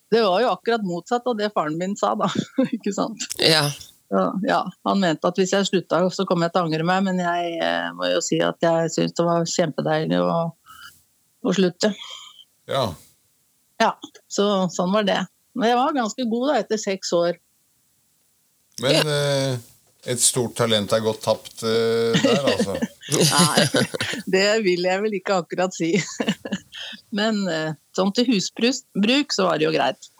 Det 0.08 0.22
var 0.24 0.40
jo 0.40 0.52
akkurat 0.54 0.84
motsatt 0.86 1.26
av 1.28 1.36
det 1.36 1.50
faren 1.54 1.76
min 1.80 1.96
sa, 1.98 2.14
da. 2.16 2.30
Ikke 2.76 2.94
sant? 2.96 3.26
Ja. 3.42 3.66
Ja, 4.08 4.32
ja, 4.48 4.60
han 4.88 5.02
mente 5.02 5.28
at 5.28 5.36
hvis 5.36 5.50
jeg 5.52 5.66
slutta, 5.68 6.00
så 6.14 6.24
kom 6.24 6.40
jeg 6.40 6.54
til 6.54 6.62
å 6.62 6.68
angre 6.68 6.84
meg, 6.88 7.02
men 7.04 7.18
jeg 7.20 7.58
eh, 7.60 7.90
må 7.92 8.08
jo 8.08 8.22
si 8.24 8.38
at 8.40 8.56
jeg 8.64 8.88
syns 8.94 9.12
det 9.18 9.26
var 9.26 9.44
kjempedeilig 9.44 10.20
å, 10.24 10.36
å 11.44 11.52
slutte. 11.52 11.90
Ja. 12.70 12.86
Ja, 13.78 13.90
så 14.32 14.46
sånn 14.72 14.94
var 14.96 15.04
det. 15.04 15.20
Men 15.58 15.72
jeg 15.72 15.78
var 15.78 15.98
ganske 15.98 16.26
god 16.30 16.48
da 16.48 16.56
etter 16.62 16.80
seks 16.80 17.12
år. 17.16 17.36
Men 18.82 19.10
eh, 19.10 19.58
et 20.08 20.22
stort 20.22 20.54
talent 20.58 20.92
er 20.94 21.02
gått 21.04 21.20
tapt 21.24 21.64
uh, 21.66 22.14
der, 22.14 22.44
altså. 22.52 22.76
Nei, 23.18 23.84
det 24.30 24.46
vil 24.64 24.86
jeg 24.86 25.02
vel 25.04 25.16
ikke 25.18 25.40
akkurat 25.42 25.74
si. 25.74 25.90
Men 27.18 27.42
uh, 27.48 27.74
sånn 27.96 28.14
til 28.16 28.28
husbruk 28.30 29.34
så 29.34 29.48
var 29.48 29.58
det 29.58 29.68
jo 29.68 29.74
greit. 29.74 30.10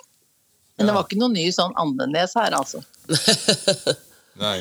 Men 0.78 0.90
det 0.90 0.94
var 0.94 1.06
ikke 1.08 1.18
noe 1.18 1.34
ny 1.34 1.46
sånn 1.54 1.74
andenes 1.80 2.36
her, 2.38 2.54
altså. 2.54 2.82
Nei. 4.42 4.60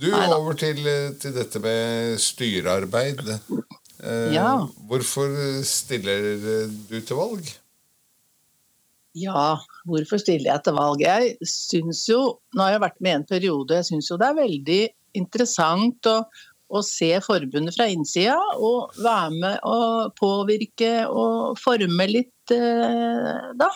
Du, 0.00 0.08
Nei, 0.08 0.24
over 0.32 0.56
til, 0.58 0.80
eh, 0.88 1.10
til 1.20 1.34
dette 1.36 1.60
med 1.62 2.16
styrearbeid. 2.18 3.20
Ja. 4.34 4.48
Hvorfor 4.88 5.36
stiller 5.64 6.24
du 6.88 6.96
til 6.98 7.20
valg? 7.20 7.52
Ja, 9.14 9.60
hvorfor 9.86 10.18
stiller 10.18 10.50
jeg 10.50 10.64
til 10.66 10.74
valg? 10.74 11.02
Jeg 11.04 11.36
syns 11.46 12.02
jo, 12.10 12.20
nå 12.54 12.64
har 12.64 12.74
jeg 12.74 12.82
vært 12.82 13.00
med 13.04 13.12
i 13.12 13.18
en 13.20 13.28
periode, 13.28 13.78
jeg 13.78 13.88
syns 13.92 14.10
jo 14.10 14.18
det 14.18 14.26
er 14.26 14.40
veldig 14.40 14.80
interessant 15.14 16.08
å, 16.10 16.16
å 16.74 16.82
se 16.82 17.12
forbundet 17.22 17.76
fra 17.76 17.86
innsida 17.92 18.40
og 18.58 18.96
være 18.98 19.38
med 19.38 19.68
og 19.70 20.16
påvirke 20.18 20.92
og 21.06 21.54
forme 21.62 22.08
litt 22.10 22.54
eh, 22.54 23.52
da. 23.54 23.70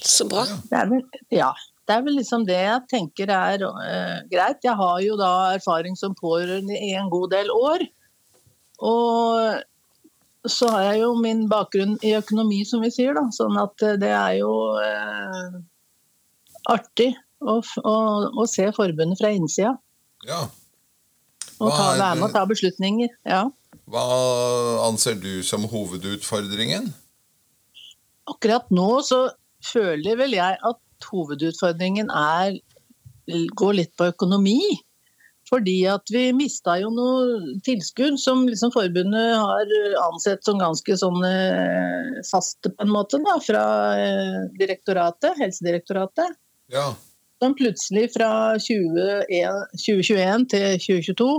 Så 0.00 0.28
bra. 0.28 0.44
Det 0.68 0.84
vel, 0.92 1.06
ja, 1.32 1.50
det 1.88 1.96
er 1.96 2.04
vel 2.04 2.20
liksom 2.20 2.44
det 2.48 2.60
jeg 2.60 2.84
tenker 2.92 3.32
er 3.32 3.64
eh, 3.64 4.20
greit. 4.30 4.60
Jeg 4.64 4.76
har 4.76 5.00
jo 5.04 5.16
da 5.20 5.32
erfaring 5.56 5.96
som 5.96 6.16
pårørende 6.20 6.76
i 6.76 6.92
en 7.00 7.08
god 7.12 7.32
del 7.32 7.48
år. 7.52 7.88
Og 8.80 9.64
så 10.48 10.68
har 10.72 10.86
jeg 10.90 11.02
jo 11.02 11.10
min 11.20 11.44
bakgrunn 11.50 11.98
i 12.06 12.14
økonomi, 12.16 12.62
som 12.68 12.84
vi 12.84 12.90
sier, 12.94 13.16
da. 13.16 13.26
Sånn 13.34 13.58
at 13.60 13.84
eh, 13.84 13.98
det 14.00 14.12
er 14.14 14.38
jo 14.40 14.52
eh, 14.80 15.58
artig 16.72 17.10
å, 17.40 17.58
å, 17.60 17.96
å 18.40 18.46
se 18.48 18.70
forbundet 18.76 19.20
fra 19.20 19.32
innsida. 19.36 19.74
Ja. 20.28 20.46
Og 21.60 21.68
ta, 21.68 21.92
være 21.98 22.16
med 22.16 22.28
og 22.30 22.34
ta 22.36 22.46
beslutninger. 22.48 23.12
Ja. 23.28 23.44
Hva 23.90 24.04
anser 24.86 25.18
du 25.20 25.42
som 25.44 25.66
hovedutfordringen? 25.68 26.88
Akkurat 28.30 28.68
nå 28.72 28.88
så 29.04 29.26
føler 29.64 30.16
vel 30.20 30.36
jeg 30.38 30.56
at 30.56 31.10
hovedutfordringen 31.10 32.12
er 32.14 32.60
går 33.56 33.76
litt 33.76 33.92
på 33.98 34.08
økonomi. 34.10 34.60
Fordi 35.50 35.80
at 35.90 36.10
vi 36.14 36.28
mista 36.36 36.76
jo 36.78 36.92
noe 36.94 37.56
tilskudd 37.66 38.20
som 38.22 38.44
liksom 38.46 38.70
forbundet 38.74 39.32
har 39.34 39.72
ansett 40.04 40.46
som 40.46 40.60
ganske 40.62 40.94
sånn 41.00 41.18
eh, 41.26 42.20
faste, 42.28 42.70
på 42.70 42.86
en 42.86 42.92
måte, 42.94 43.18
da, 43.24 43.34
fra 43.42 43.64
eh, 43.98 44.36
direktoratet, 44.60 45.34
Helsedirektoratet. 45.40 46.38
Ja. 46.70 46.92
Som 47.42 47.56
plutselig 47.58 48.12
fra 48.14 48.30
2021 48.62 49.64
2021 49.74 50.46
til 50.54 50.68
2022 50.86 51.30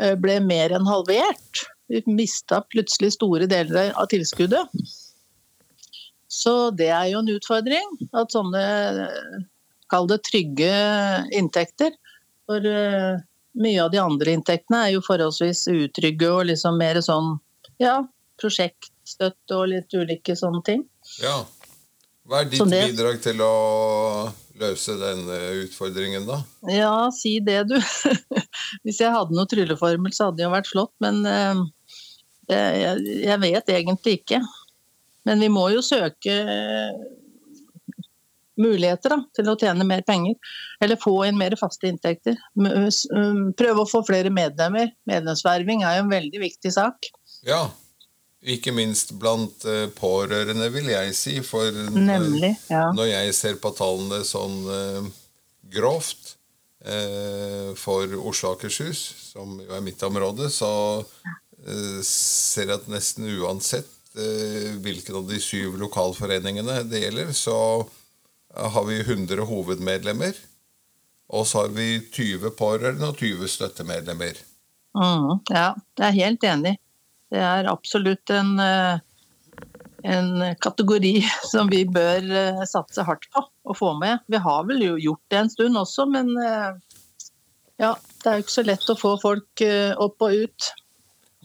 eh, 0.00 0.14
ble 0.22 0.38
mer 0.46 0.72
enn 0.78 0.88
halvert. 0.88 1.66
Vi 1.92 2.00
mista 2.08 2.62
plutselig 2.72 3.12
store 3.18 3.50
deler 3.50 3.92
av 3.92 4.08
tilskuddet. 4.14 4.72
Så 6.32 6.70
det 6.72 6.88
er 6.88 7.12
jo 7.12 7.20
en 7.20 7.30
utfordring. 7.36 7.92
At 8.16 8.32
sånne, 8.32 8.64
kall 9.92 10.08
det 10.08 10.22
trygge 10.24 10.72
inntekter. 11.36 11.92
For 12.46 12.62
uh, 12.62 13.18
mye 13.58 13.82
av 13.82 13.90
de 13.92 13.98
andre 14.02 14.36
inntektene 14.36 14.84
er 14.86 14.94
jo 14.94 15.04
forholdsvis 15.06 15.64
utrygge 15.72 16.30
og 16.30 16.46
liksom 16.50 16.78
mer 16.78 17.00
sånn 17.04 17.36
ja, 17.82 17.98
prosjektstøtte 18.40 19.56
og 19.56 19.70
litt 19.72 19.94
ulike 19.96 20.36
sånne 20.38 20.62
ting. 20.66 20.86
ja. 21.22 21.42
Hva 22.26 22.40
er 22.42 22.48
ditt 22.50 22.58
det- 22.72 22.88
bidrag 22.90 23.20
til 23.22 23.38
å 23.38 23.52
løse 24.58 24.96
den 24.98 25.20
eh, 25.30 25.60
utfordringen, 25.62 26.24
da? 26.26 26.40
Ja, 26.66 27.06
si 27.14 27.36
det, 27.38 27.60
du. 27.70 27.76
Hvis 28.82 28.98
jeg 28.98 29.12
hadde 29.14 29.36
noe 29.36 29.46
trylleformel, 29.46 30.10
så 30.16 30.26
hadde 30.26 30.40
det 30.40 30.46
jo 30.48 30.50
vært 30.56 30.70
flott, 30.72 30.90
men 31.04 31.20
uh, 31.22 31.60
jeg, 32.50 33.04
jeg 33.28 33.38
vet 33.44 33.70
egentlig 33.76 34.16
ikke. 34.18 34.40
Men 35.22 35.44
vi 35.44 35.52
må 35.54 35.68
jo 35.70 35.84
søke 35.86 36.34
muligheter 38.60 39.12
da, 39.12 39.18
til 39.36 39.50
å 39.52 39.56
tjene 39.60 39.84
mer 39.88 40.02
penger. 40.06 40.36
Eller 40.82 41.00
få 41.00 41.14
inn 41.28 41.38
mer 41.40 41.56
faste 41.60 41.88
inntekter. 41.90 42.36
Prøve 42.56 43.82
å 43.82 43.88
få 43.88 44.02
flere 44.08 44.32
medlemmer. 44.32 44.92
Medlemsverving 45.08 45.84
er 45.84 45.98
jo 45.98 46.06
en 46.06 46.14
veldig 46.14 46.40
viktig 46.44 46.72
sak. 46.76 47.10
Ja. 47.46 47.64
Ikke 48.46 48.70
minst 48.70 49.14
blant 49.18 49.64
pårørende, 49.98 50.68
vil 50.70 50.92
jeg 50.92 51.14
si. 51.18 51.40
For 51.42 51.72
Nemlig. 51.96 52.52
Ja. 52.70 52.92
når 52.94 53.08
jeg 53.10 53.34
ser 53.34 53.56
på 53.62 53.72
tallene 53.74 54.20
sånn 54.28 54.60
grovt 55.72 56.36
for 57.80 58.12
Oslo 58.20 58.52
og 58.52 58.60
Akershus, 58.60 59.00
som 59.32 59.56
jo 59.58 59.72
er 59.74 59.82
mitt 59.82 60.02
område, 60.06 60.46
så 60.54 60.70
ser 62.06 62.68
jeg 62.68 62.76
at 62.76 62.86
nesten 62.92 63.26
uansett 63.40 63.90
hvilken 64.84 65.18
av 65.18 65.26
de 65.28 65.40
syv 65.42 65.74
lokalforeningene 65.80 66.78
det 66.88 67.02
gjelder, 67.02 67.32
så 67.36 67.56
har 68.56 68.84
vi 68.88 69.00
100 69.00 69.46
hovedmedlemmer. 69.48 70.36
Og 71.34 71.46
så 71.46 71.64
har 71.64 71.72
vi 71.74 71.98
20 72.12 72.52
pårørende 72.58 73.10
og 73.10 73.18
20 73.18 73.50
støttemedlemmer. 73.50 74.38
Mm, 74.96 75.42
ja, 75.50 75.72
jeg 75.98 76.06
er 76.06 76.20
helt 76.20 76.46
enig. 76.46 76.76
Det 77.32 77.42
er 77.42 77.68
absolutt 77.68 78.30
en, 78.30 78.54
eh, 78.62 78.98
en 80.06 80.30
kategori 80.62 81.18
som 81.52 81.70
vi 81.72 81.82
bør 81.84 82.30
eh, 82.30 82.64
satse 82.70 83.04
hardt 83.06 83.26
på 83.34 83.42
å 83.66 83.76
få 83.76 83.92
med. 83.98 84.22
Vi 84.30 84.40
har 84.40 84.64
vel 84.70 84.84
jo 84.86 84.96
gjort 85.08 85.24
det 85.32 85.42
en 85.42 85.52
stund 85.52 85.82
også, 85.82 86.06
men 86.14 86.30
eh, 86.38 86.78
ja, 87.82 87.92
det 88.22 88.30
er 88.30 88.38
jo 88.38 88.46
ikke 88.46 88.56
så 88.56 88.66
lett 88.66 88.92
å 88.92 88.98
få 88.98 89.16
folk 89.20 89.64
eh, 89.66 89.92
opp 90.00 90.22
og 90.24 90.44
ut. 90.46 90.72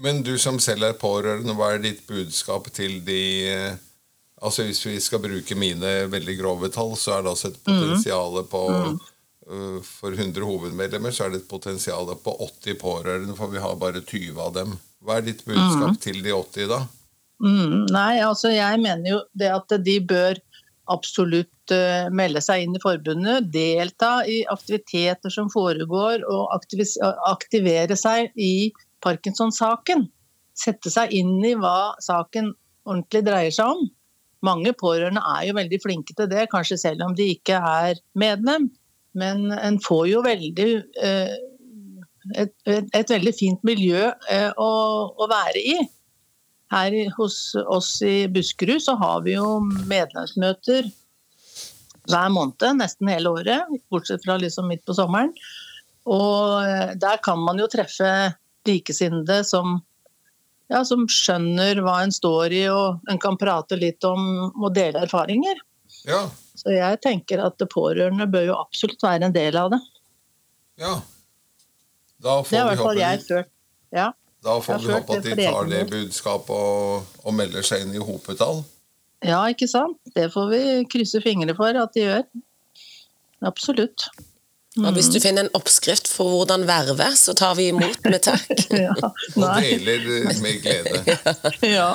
Men 0.01 0.21
du 0.25 0.35
som 0.41 0.57
selv 0.61 0.87
er 0.87 0.97
pårørende, 0.97 1.53
hva 1.57 1.73
er 1.75 1.83
ditt 1.83 2.05
budskap 2.07 2.69
til 2.73 3.01
de 3.05 3.23
eh, 3.49 3.81
Altså 4.41 4.65
Hvis 4.65 4.85
vi 4.85 4.99
skal 5.01 5.21
bruke 5.21 5.57
mine 5.57 5.89
veldig 6.11 6.37
grove 6.39 6.69
tall, 6.73 6.95
så 6.97 7.17
er 7.17 7.25
det 7.25 7.33
altså 7.35 7.51
et 7.51 7.59
potensial 7.65 8.39
på 8.49 8.61
øh, 8.73 9.81
For 9.85 10.15
100 10.15 10.45
hovedmedlemmer 10.45 11.13
så 11.13 11.27
er 11.27 11.35
det 11.35 11.43
et 11.43 11.51
potensial 11.51 12.09
på 12.23 12.33
80 12.63 12.79
pårørende, 12.81 13.35
for 13.37 13.53
vi 13.53 13.61
har 13.61 13.77
bare 13.77 14.01
20 14.01 14.41
av 14.41 14.55
dem. 14.57 14.79
Hva 15.01 15.19
er 15.19 15.27
ditt 15.29 15.45
budskap 15.45 15.99
til 16.01 16.21
de 16.25 16.33
80, 16.33 16.69
da? 16.71 16.81
Mm, 17.41 17.87
nei, 17.89 18.21
altså 18.21 18.51
jeg 18.53 18.81
mener 18.81 19.15
jo 19.15 19.19
det 19.37 19.49
at 19.49 19.73
de 19.81 19.97
bør 20.05 20.37
absolutt 20.91 21.73
uh, 21.73 22.09
melde 22.13 22.41
seg 22.43 22.65
inn 22.65 22.75
i 22.77 22.81
forbundet, 22.81 23.47
delta 23.53 24.11
i 24.29 24.41
aktiviteter 24.49 25.33
som 25.33 25.49
foregår, 25.53 26.25
og 26.29 26.53
aktivere 27.31 27.97
seg 27.97 28.29
i 28.37 28.69
Parkinson-saken. 29.01 30.05
Sette 30.57 30.93
seg 30.93 31.13
inn 31.17 31.39
i 31.47 31.55
hva 31.57 31.95
saken 32.03 32.51
ordentlig 32.85 33.25
dreier 33.25 33.55
seg 33.55 33.73
om. 33.73 33.89
Mange 34.45 34.73
pårørende 34.73 35.21
er 35.35 35.47
jo 35.49 35.57
veldig 35.57 35.79
flinke 35.83 36.15
til 36.17 36.29
det, 36.31 36.49
kanskje 36.53 36.79
selv 36.81 37.05
om 37.05 37.15
de 37.17 37.31
ikke 37.35 37.59
er 37.59 38.01
medlem. 38.17 38.69
Men 39.17 39.51
en 39.53 39.77
får 39.83 40.05
jo 40.09 40.21
veldig 40.25 40.69
eh, 41.03 41.33
et, 42.37 42.53
et, 42.67 43.09
veldig 43.09 43.33
fint 43.35 43.63
miljø 43.67 44.07
eh, 44.31 44.49
å, 44.55 44.71
å 45.13 45.27
være 45.29 45.61
i. 45.61 45.77
Her 46.71 46.95
hos 47.17 47.37
oss 47.67 47.97
i 48.07 48.25
Buskerud 48.31 48.79
så 48.83 48.95
har 48.99 49.25
vi 49.25 49.35
jo 49.35 49.59
medlemsmøter 49.91 50.87
hver 52.09 52.31
måned, 52.33 52.63
nesten 52.79 53.11
hele 53.11 53.33
året, 53.35 53.67
bortsett 53.93 54.23
fra 54.25 54.39
liksom 54.41 54.69
midt 54.71 54.85
på 54.87 54.95
sommeren. 54.97 55.33
Og 56.09 56.63
eh, 56.65 56.93
der 56.97 57.19
kan 57.23 57.41
man 57.43 57.59
jo 57.61 57.69
treffe 57.69 58.31
likesinnede 58.67 59.41
som, 59.47 59.79
ja, 60.71 60.81
som 60.87 61.03
skjønner 61.11 61.81
hva 61.83 61.97
en 62.05 62.13
står 62.15 62.55
i, 62.55 62.63
og 62.71 63.11
en 63.11 63.19
kan 63.21 63.37
prate 63.39 63.77
litt 63.79 64.03
om 64.07 64.51
og 64.51 64.71
dele 64.75 65.03
erfaringer. 65.05 65.59
Ja. 66.07 66.23
Så 66.57 66.73
jeg 66.73 66.99
tenker 67.03 67.41
at 67.43 67.57
det 67.59 67.67
pårørende 67.71 68.27
bør 68.31 68.47
jo 68.51 68.59
absolutt 68.59 69.03
være 69.03 69.27
en 69.27 69.35
del 69.35 69.57
av 69.59 69.73
det. 69.75 69.81
ja. 70.85 70.99
Da 72.21 72.35
får 72.45 72.51
Det 72.53 72.57
er 72.59 72.61
i 72.61 72.65
vi 72.65 72.69
hvert 72.69 72.85
fall 72.85 72.99
jeg 72.99 73.21
følt. 73.25 73.47
Ja. 73.97 74.11
da 74.45 74.53
får 74.61 74.77
vi 74.83 74.91
håpe 74.93 75.15
at 75.17 75.23
de 75.25 75.35
tar 75.39 75.69
det 75.71 75.79
budskapet 75.89 76.51
og, 76.53 77.15
og 77.25 77.33
melder 77.33 77.65
seg 77.65 77.81
inn 77.81 77.95
i 77.97 78.03
hopetall. 78.03 78.61
ja, 79.25 79.39
ikke 79.49 79.65
sant? 79.67 79.97
Det 80.13 80.27
får 80.33 80.51
vi 80.51 80.59
krysse 80.91 81.21
fingre 81.25 81.55
for 81.57 81.73
at 81.81 81.97
de 81.97 82.03
gjør. 82.05 82.27
Absolutt. 83.49 84.05
Og 84.79 84.93
hvis 84.95 85.09
du 85.11 85.17
finner 85.19 85.43
en 85.43 85.55
oppskrift 85.57 86.07
for 86.07 86.31
hvordan 86.31 86.61
verve, 86.63 87.09
så 87.19 87.33
tar 87.35 87.57
vi 87.57 87.67
imot 87.73 88.05
med 88.07 88.21
takk. 88.23 88.47
Ja. 88.81 88.93
Og 89.03 89.43
deler 89.59 90.05
eh, 90.15 90.37
med 90.39 90.61
glede. 90.63 91.17
Ja. 91.75 91.89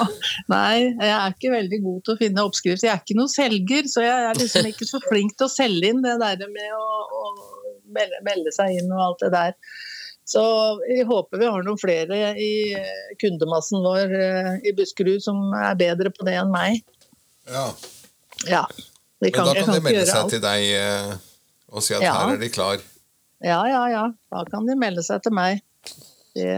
Nei, 0.52 0.90
jeg 0.92 1.12
er 1.14 1.32
ikke 1.32 1.54
veldig 1.54 1.78
god 1.86 2.02
til 2.04 2.12
å 2.12 2.20
finne 2.20 2.44
oppskrift. 2.44 2.84
Jeg 2.84 2.92
er 2.92 3.00
ikke 3.00 3.16
noen 3.16 3.32
selger, 3.32 3.88
så 3.88 4.04
jeg 4.04 4.26
er 4.28 4.40
liksom 4.42 4.68
ikke 4.68 4.88
så 4.88 5.00
flink 5.06 5.38
til 5.38 5.48
å 5.48 5.52
selge 5.54 5.88
inn 5.88 6.02
det 6.04 6.18
der 6.20 6.42
med 6.52 6.74
å, 6.76 6.88
å 7.16 7.22
melde, 7.96 8.20
melde 8.26 8.52
seg 8.52 8.76
inn 8.76 8.92
og 8.92 9.04
alt 9.06 9.24
det 9.24 9.30
der. 9.32 9.56
Så 10.28 10.42
jeg 10.90 11.06
håper 11.08 11.40
vi 11.40 11.48
har 11.48 11.64
noen 11.64 11.80
flere 11.80 12.34
i 12.42 12.50
kundemassen 13.22 13.80
vår 13.86 14.12
eh, 14.20 14.50
i 14.68 14.74
Buskerud 14.76 15.24
som 15.24 15.48
er 15.56 15.78
bedre 15.80 16.12
på 16.12 16.28
det 16.28 16.36
enn 16.42 16.52
meg. 16.52 16.82
Ja. 17.48 17.70
Ja. 18.44 18.66
Kan, 19.32 19.46
Men 19.46 19.48
da 19.48 19.64
kan 19.64 19.72
de 19.72 19.80
melde 19.80 20.04
seg 20.04 20.20
alt. 20.20 20.34
til 20.34 20.44
deg 20.44 20.68
eh, 20.76 21.14
og 21.72 21.82
si 21.82 21.94
at 21.96 22.02
Ja. 22.04 22.12
her 22.20 22.34
er 22.34 22.42
de 22.42 22.48
klar. 22.52 22.82
Ja, 23.44 23.60
ja, 23.68 23.82
ja. 23.92 24.04
Da 24.32 24.44
kan 24.50 24.66
de 24.66 24.76
melde 24.78 25.02
seg 25.04 25.22
til 25.22 25.32
meg. 25.36 25.60
Det 26.36 26.52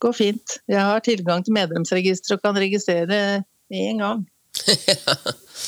går 0.00 0.12
fint. 0.14 0.58
Jeg 0.70 0.80
har 0.80 1.00
tilgang 1.02 1.44
til 1.44 1.54
medlemsregisteret 1.56 2.38
og 2.38 2.42
kan 2.42 2.58
registrere 2.58 3.44
én 3.72 3.98
gang. 3.98 4.24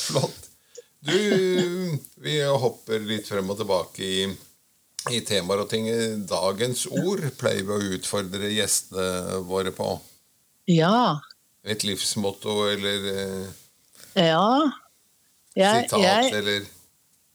Flott. 0.07 0.43
Du, 1.07 1.97
vi 2.23 2.35
hopper 2.43 2.99
litt 3.07 3.27
frem 3.29 3.47
og 3.53 3.59
tilbake 3.61 4.03
i, 4.03 4.25
i 5.13 5.21
temaer 5.27 5.61
og 5.63 5.69
ting. 5.71 5.87
Dagens 6.27 6.85
ord 6.91 7.23
pleier 7.39 7.63
vi 7.67 7.75
å 7.75 7.95
utfordre 7.97 8.49
gjestene 8.51 9.41
våre 9.47 9.71
på. 9.75 9.91
Ja. 10.71 11.19
Et 11.67 11.83
livsmotto 11.87 12.65
eller 12.71 13.07
eh, 13.13 13.47
Ja. 14.27 14.71
Jeg, 15.57 15.87
sitat 15.87 16.03
jeg, 16.03 16.33
eller 16.37 16.65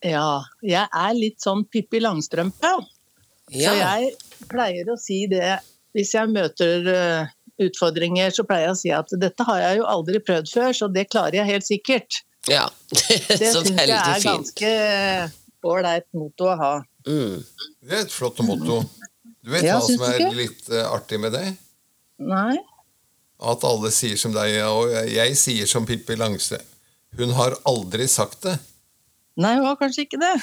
ja. 0.05 0.43
Jeg 0.67 0.89
er 0.89 1.15
litt 1.19 1.41
sånn 1.45 1.65
Pippi 1.71 2.01
Langstrømpe. 2.03 2.73
Så 3.53 3.73
jeg 3.77 4.13
pleier 4.49 4.89
å 4.89 4.97
si 5.01 5.25
det 5.31 5.59
hvis 5.93 6.15
jeg 6.17 6.31
møter 6.33 6.87
eh, 6.89 7.33
utfordringer, 7.61 8.31
så 8.33 8.47
pleier 8.49 8.71
jeg 8.71 8.73
å 8.77 8.81
si 8.81 8.93
at 8.97 9.13
dette 9.21 9.45
har 9.45 9.61
jeg 9.61 9.81
jo 9.83 9.89
aldri 9.93 10.21
prøvd 10.25 10.49
før, 10.49 10.71
så 10.77 10.89
det 10.89 11.05
klarer 11.13 11.37
jeg 11.43 11.51
helt 11.51 11.67
sikkert. 11.69 12.23
ja. 12.49 12.65
Det 12.93 13.19
det 13.29 13.51
syns 13.53 13.71
jeg 13.75 13.91
er 13.93 14.21
fint. 14.21 14.25
ganske 14.25 14.71
ålreit 15.69 16.09
motto 16.17 16.49
å 16.49 16.57
ha. 16.59 16.73
Mm. 17.07 17.43
Det 17.83 17.93
er 17.99 18.05
et 18.07 18.15
flott 18.15 18.41
motto. 18.47 18.81
Du 19.43 19.51
vet 19.53 19.67
Ja, 19.67 19.77
hva 19.79 19.87
som 19.87 20.03
er 20.09 20.21
ikke? 20.23 20.35
litt 20.39 20.69
eh, 20.73 20.87
artig 20.89 21.21
med 21.23 21.35
det? 21.37 21.45
Nei? 22.23 22.57
At 23.43 23.65
alle 23.67 23.91
sier 23.95 24.17
som 24.21 24.33
deg, 24.35 24.55
og 24.71 24.91
jeg 25.11 25.37
sier 25.39 25.67
som 25.71 25.87
Pippi 25.89 26.15
Langstrømpe. 26.17 26.69
Hun 27.19 27.35
har 27.37 27.53
aldri 27.69 28.07
sagt 28.09 28.47
det, 28.47 28.55
Nei, 29.35 29.55
hun 29.57 29.65
var 29.65 29.77
kanskje 29.81 30.05
ikke 30.05 30.19
det. 30.21 30.35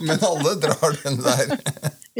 men 0.06 0.20
alle 0.20 0.54
drar 0.60 0.96
den 1.04 1.22
der. 1.24 1.56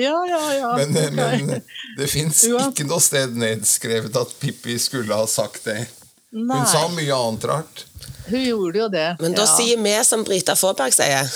Ja, 0.00 0.26
ja, 0.28 0.54
ja. 0.54 0.68
Men, 0.76 0.96
ok. 0.96 1.12
men 1.12 1.62
det 1.98 2.06
fins 2.08 2.44
ikke 2.48 2.86
noe 2.88 3.02
sted 3.02 3.34
nedskrevet 3.36 4.14
at 4.16 4.30
Pippi 4.40 4.78
skulle 4.80 5.12
ha 5.18 5.26
sagt 5.28 5.66
det. 5.66 5.82
Nei, 6.30 6.60
Hun 6.60 6.68
sa 6.70 6.84
mye 6.94 7.16
annet 7.16 7.44
rart. 7.50 7.82
hun 8.30 8.44
gjorde 8.44 8.78
jo 8.78 8.86
det. 8.94 9.08
Men 9.20 9.34
da 9.34 9.44
ja. 9.44 9.50
sier 9.50 9.82
vi 9.82 9.96
som 10.06 10.22
Brita 10.24 10.54
Fåberg 10.56 10.94
sier. 10.94 11.26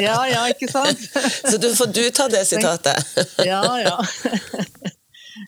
Ja, 0.00 0.16
ja, 0.32 0.46
ikke 0.48 0.70
sant? 0.72 1.04
Så 1.44 1.60
du 1.60 1.68
får 1.76 1.92
du 1.92 2.02
ta 2.16 2.26
det 2.32 2.46
sitatet. 2.48 3.14
Ja, 3.44 3.62
ja. 3.84 4.00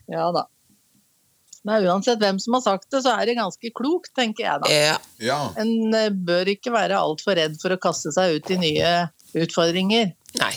Ja 0.07 0.29
da. 0.37 0.47
Men 1.63 1.85
uansett 1.87 2.19
hvem 2.19 2.39
som 2.43 2.57
har 2.57 2.61
sagt 2.65 2.89
det, 2.91 2.99
så 3.05 3.13
er 3.15 3.29
det 3.29 3.37
ganske 3.37 3.69
klokt, 3.75 4.11
tenker 4.17 4.43
jeg 4.43 4.63
da. 4.65 4.71
Ja. 4.73 4.97
Ja. 5.23 5.39
En 5.61 5.93
eh, 5.95 6.09
bør 6.11 6.49
ikke 6.51 6.73
være 6.75 6.97
altfor 6.99 7.37
redd 7.39 7.55
for 7.61 7.71
å 7.71 7.79
kaste 7.79 8.11
seg 8.11 8.35
ut 8.41 8.51
i 8.51 8.57
nye 8.59 8.89
utfordringer. 9.39 10.11
Nei. 10.41 10.53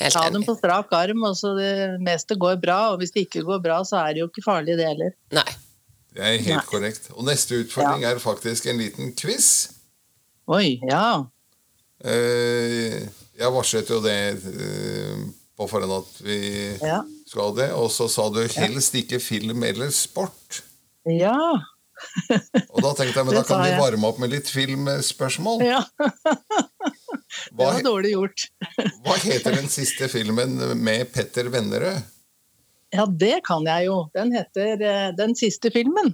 Helt 0.00 0.16
Ta 0.16 0.24
dem 0.32 0.42
på 0.42 0.54
strak 0.56 0.90
arm, 0.96 1.20
og 1.28 1.36
så 1.38 1.52
det 1.54 2.00
meste 2.02 2.34
går 2.40 2.56
bra. 2.62 2.78
Og 2.94 3.02
hvis 3.02 3.12
det 3.14 3.26
ikke 3.28 3.44
går 3.46 3.60
bra, 3.62 3.82
så 3.86 4.00
er 4.02 4.16
det 4.16 4.22
jo 4.24 4.30
ikke 4.32 4.42
farlig 4.46 4.74
det 4.80 4.88
heller. 4.88 5.12
Nei. 5.36 5.46
Det 6.12 6.24
er 6.26 6.34
helt 6.42 6.58
Nei. 6.58 6.66
korrekt. 6.68 7.06
Og 7.14 7.22
neste 7.28 7.60
utfordring 7.62 8.02
er 8.08 8.18
faktisk 8.20 8.66
en 8.72 8.80
liten 8.82 9.12
quiz. 9.16 9.46
Oi, 10.50 10.80
ja. 10.90 11.22
Eh, 12.04 12.98
Jeg 13.38 13.52
varslet 13.54 13.88
jo 13.88 14.00
det 14.04 14.16
eh, 14.36 15.22
på 15.56 15.68
forhånd 15.70 15.94
at 16.00 16.18
vi 16.26 16.38
Ja. 16.82 16.98
Skal 17.32 17.54
det, 17.56 17.70
og 17.72 17.88
så 17.92 18.06
sa 18.12 18.26
du 18.32 18.42
helst 18.44 18.94
ikke 18.98 19.18
film 19.22 19.62
eller 19.64 19.90
sport. 19.94 20.62
Ja. 21.08 21.34
Og 22.68 22.78
da 22.82 22.90
tenkte 22.98 23.20
jeg, 23.20 23.26
men 23.28 23.34
da 23.38 23.44
kan 23.46 23.62
vi 23.64 23.72
varme 23.80 24.08
opp 24.10 24.18
med 24.22 24.32
litt 24.34 24.50
filmspørsmål. 24.52 25.64
ja. 25.66 25.82
Det 27.52 27.56
var 27.56 27.78
dårlig 27.84 28.10
gjort. 28.12 28.42
hva 29.06 29.14
heter 29.22 29.54
den 29.56 29.68
siste 29.72 30.04
filmen 30.12 30.58
med 30.84 31.08
Petter 31.14 31.48
Vennerød? 31.52 32.02
Ja, 32.92 33.06
det 33.08 33.38
kan 33.46 33.64
jeg 33.64 33.86
jo. 33.88 33.94
Den 34.12 34.34
heter 34.36 34.82
uh, 34.84 35.06
Den 35.16 35.32
siste 35.38 35.70
filmen. 35.72 36.12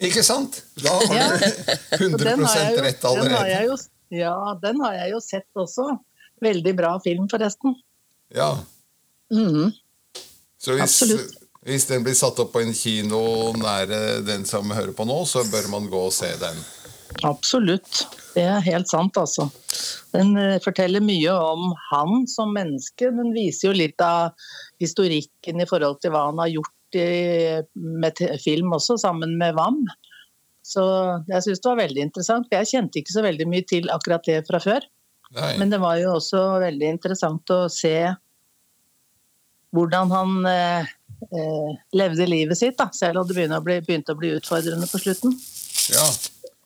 Ikke 0.00 0.24
sant? 0.24 0.62
Da 0.80 0.94
har 1.04 1.18
Ja. 1.18 1.26
du 1.36 1.98
100 1.98 2.24
den 2.24 2.44
har 2.48 2.62
jo, 2.72 2.80
rett 2.86 3.02
den 3.04 3.10
har 3.10 3.20
allerede. 3.20 3.50
jeg 3.52 3.68
jo, 3.68 3.76
ja, 4.16 4.34
den 4.64 4.80
har 4.86 4.96
jeg 5.02 5.12
jo 5.12 5.20
sett 5.26 5.60
også. 5.66 5.86
Veldig 6.44 6.74
bra 6.80 6.94
film, 7.04 7.28
forresten. 7.32 7.76
Ja, 8.34 8.54
Mhm. 9.32 9.68
Så 10.64 10.76
hvis, 10.78 11.02
Absolutt. 11.02 11.34
hvis 11.68 11.84
den 11.90 12.04
blir 12.06 12.16
satt 12.16 12.38
opp 12.40 12.54
på 12.54 12.62
en 12.64 12.72
kino 12.76 13.20
nære 13.58 14.22
den 14.24 14.46
som 14.48 14.70
hører 14.72 14.94
på 14.96 15.04
nå, 15.08 15.18
så 15.28 15.44
bør 15.50 15.68
man 15.74 15.90
gå 15.92 16.06
og 16.08 16.14
se 16.14 16.30
den. 16.40 16.62
Absolutt. 17.22 18.06
Det 18.34 18.42
er 18.48 18.64
helt 18.64 18.88
sant, 18.90 19.18
altså. 19.20 19.46
Den 20.14 20.32
eh, 20.40 20.56
forteller 20.64 21.04
mye 21.04 21.34
om 21.36 21.68
han 21.90 22.24
som 22.30 22.54
menneske. 22.56 23.12
Den 23.14 23.34
viser 23.36 23.70
jo 23.70 23.76
litt 23.76 24.00
av 24.02 24.32
historikken 24.82 25.62
i 25.62 25.68
forhold 25.68 26.00
til 26.02 26.14
hva 26.14 26.24
han 26.30 26.40
har 26.42 26.50
gjort 26.56 26.98
i, 26.98 27.60
med 27.74 28.24
film 28.42 28.74
også, 28.74 28.96
sammen 29.04 29.36
med 29.38 29.54
VAM. 29.58 29.84
Så 30.64 30.82
jeg 31.28 31.44
syns 31.44 31.60
det 31.60 31.70
var 31.70 31.82
veldig 31.82 32.04
interessant. 32.08 32.48
for 32.48 32.62
Jeg 32.62 32.72
kjente 32.72 33.00
ikke 33.00 33.14
så 33.14 33.24
veldig 33.26 33.46
mye 33.52 33.68
til 33.68 33.90
akkurat 33.92 34.26
det 34.26 34.40
fra 34.48 34.62
før. 34.64 34.86
Nei. 35.34 35.54
Men 35.60 35.70
det 35.72 35.80
var 35.82 35.98
jo 36.00 36.14
også 36.16 36.42
veldig 36.62 36.94
interessant 36.96 37.50
å 37.52 37.66
se 37.72 37.96
hvordan 39.74 40.12
han 40.14 40.36
eh, 40.50 40.92
eh, 41.30 41.74
levde 41.96 42.28
livet 42.30 42.60
sitt, 42.60 42.78
da, 42.78 42.90
selv 42.94 43.22
om 43.22 43.28
det 43.28 43.36
begynte 43.36 43.60
å 43.60 43.66
bli, 43.66 43.80
begynte 43.84 44.14
å 44.14 44.20
bli 44.20 44.34
utfordrende 44.38 44.88
på 44.90 45.02
slutten. 45.02 45.36
Ja. 45.94 46.06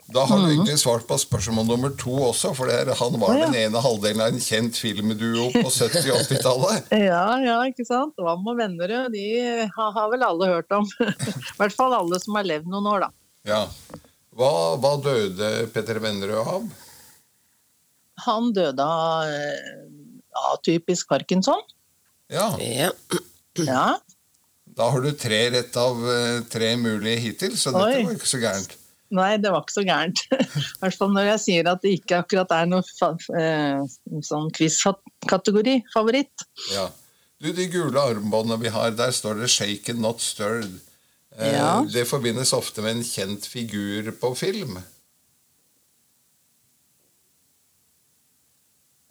Da 0.08 0.22
har 0.24 0.40
du 0.40 0.46
egentlig 0.48 0.78
svart 0.80 1.04
på 1.04 1.18
spørsmål 1.20 1.66
nummer 1.68 1.90
to 2.00 2.14
også, 2.30 2.54
for 2.56 2.70
det 2.70 2.78
er, 2.80 2.90
han 2.96 3.16
var 3.20 3.34
ja, 3.34 3.42
ja. 3.42 3.48
den 3.50 3.66
ene 3.66 3.82
halvdelen 3.84 4.22
av 4.24 4.32
en 4.32 4.40
kjent 4.40 4.78
filmduo 4.80 5.50
på 5.52 5.68
70- 5.74 6.08
og 6.14 6.22
80-tallet. 6.22 6.88
Ja, 6.96 7.24
ja, 7.44 7.58
ikke 7.68 7.84
sant. 7.84 8.16
Wam 8.24 8.46
og 8.48 8.56
Vennerød, 8.56 9.12
de 9.12 9.26
har, 9.68 9.90
har 9.98 10.08
vel 10.14 10.24
alle 10.24 10.48
hørt 10.54 10.72
om. 10.72 10.88
I 11.04 11.56
hvert 11.60 11.76
fall 11.76 11.96
alle 11.96 12.20
som 12.24 12.40
har 12.40 12.48
levd 12.48 12.72
noen 12.72 12.88
år, 12.88 13.04
da. 13.04 13.12
Ja. 13.48 13.62
Hva, 14.38 14.50
hva 14.80 14.94
døde 15.02 15.50
Petter 15.74 16.00
Vennerød 16.00 16.54
av? 16.56 16.68
Han 18.24 18.48
døde 18.56 18.84
av 18.84 19.28
eh, 19.28 19.76
atypisk 20.54 21.12
parkinson. 21.12 21.60
Ja, 22.30 22.50
Ja. 22.60 22.90
Ja. 23.58 23.86
Da 24.78 24.90
har 24.92 25.00
du 25.02 25.10
tre 25.18 25.38
rett 25.50 25.74
av 25.80 25.96
eh, 26.10 26.40
tre 26.46 26.76
mulige 26.78 27.18
hittil, 27.24 27.56
så 27.58 27.72
dette 27.74 27.96
Oi. 27.98 28.04
var 28.06 28.12
ikke 28.14 28.28
så 28.30 28.38
gærent. 28.38 28.76
Nei, 29.10 29.30
det 29.40 29.50
var 29.50 29.64
ikke 29.64 29.74
så 29.74 29.82
gærent. 29.88 30.20
I 30.30 30.82
hvert 30.84 30.98
fall 31.00 31.10
når 31.16 31.30
jeg 31.32 31.40
sier 31.46 31.70
at 31.72 31.80
det 31.82 31.94
ikke 31.96 32.18
akkurat 32.22 32.52
er 32.54 32.68
noe 32.70 32.84
fa 32.86 33.08
eh, 33.40 33.80
sånn 34.28 34.50
quiz-kategori 34.54 35.78
favoritt. 35.94 36.44
Ja. 36.74 36.84
Du, 37.40 37.48
De 37.56 37.66
gule 37.72 37.98
armbåndene 38.02 38.60
vi 38.62 38.70
har, 38.74 38.90
der 38.98 39.10
står 39.16 39.40
det 39.40 39.48
'shaken, 39.50 39.98
not 40.04 40.20
stirred'. 40.22 40.78
Eh, 41.38 41.56
Ja. 41.56 41.82
Det 41.88 42.06
forbindes 42.06 42.52
ofte 42.52 42.82
med 42.84 42.96
en 42.98 43.02
kjent 43.06 43.46
figur 43.48 44.12
på 44.20 44.34
film. 44.36 44.78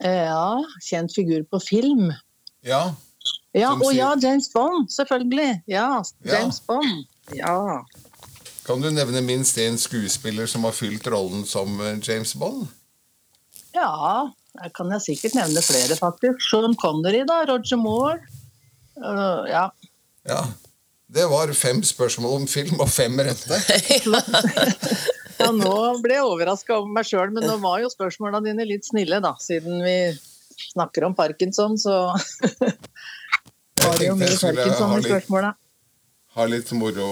Eh, 0.04 0.24
Ja, 0.30 0.62
kjent 0.88 1.12
figur 1.14 1.42
på 1.50 1.60
film. 1.60 2.12
Ja, 2.64 2.94
Ja, 3.56 3.72
og 3.72 3.94
ja, 3.96 4.12
James 4.20 4.50
Bond, 4.52 4.90
selvfølgelig. 4.92 5.62
Ja, 5.68 6.02
Ja. 6.24 6.38
James 6.38 6.60
Bond. 6.60 7.06
Ja. 7.34 7.84
Kan 8.66 8.82
du 8.84 8.90
nevne 8.92 9.22
minst 9.24 9.56
én 9.56 9.78
skuespiller 9.80 10.46
som 10.46 10.64
har 10.68 10.72
fylt 10.76 11.06
rollen 11.08 11.46
som 11.48 11.80
eh, 11.80 11.96
James 12.04 12.34
Bond? 12.34 12.66
Ja, 13.74 14.28
Her 14.58 14.72
kan 14.74 14.90
jeg 14.90 15.04
sikkert 15.04 15.36
nevne 15.38 15.62
flere, 15.62 15.96
faktisk. 15.96 16.42
Sean 16.50 16.74
Connery, 16.76 17.22
da. 17.28 17.44
Roger 17.48 17.78
Moore. 17.78 18.18
Uh, 18.98 19.46
ja. 19.48 19.68
Ja. 20.28 20.40
Det 21.08 21.24
var 21.30 21.52
fem 21.56 21.78
spørsmål 21.86 22.42
om 22.42 22.46
film 22.50 22.80
og 22.82 22.90
fem 22.92 23.14
rette. 23.24 23.56
ja, 25.38 25.50
nå 25.54 25.76
ble 26.02 26.18
jeg 26.18 26.26
overraska 26.26 26.74
over 26.76 26.90
meg 26.98 27.06
sjøl, 27.08 27.30
men 27.32 27.46
nå 27.48 27.54
var 27.62 27.80
jo 27.80 27.88
spørsmåla 27.92 28.42
dine 28.44 28.66
litt 28.68 28.84
snille, 28.84 29.22
da. 29.24 29.32
Siden 29.40 29.80
vi 29.86 29.94
snakker 30.74 31.06
om 31.08 31.14
parkinson, 31.16 31.78
så 31.80 32.10
det 33.98 34.06
jo 34.10 34.14
mye 34.20 34.38
parkinson 34.40 34.98
i 34.98 35.02
spørsmåla. 35.06 35.50
Ha 36.36 36.42
litt 36.46 36.70
moro 36.78 37.08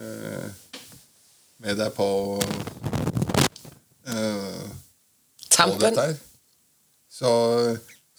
eh, 0.00 0.48
med 1.60 1.76
deg 1.78 1.90
på 1.94 2.08
eh, 4.08 4.64
Tampen. 5.50 5.96
Så 7.10 7.30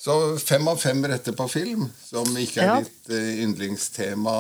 så 0.02 0.14
fem 0.42 0.66
av 0.68 0.80
fem 0.82 0.98
retter 1.06 1.36
på 1.38 1.46
film, 1.46 1.84
som 2.02 2.26
ikke 2.42 2.58
er 2.64 2.66
Ja. 2.66 2.78
ditt 2.82 3.10
eh, 3.14 3.44
yndlingstema, 3.44 4.34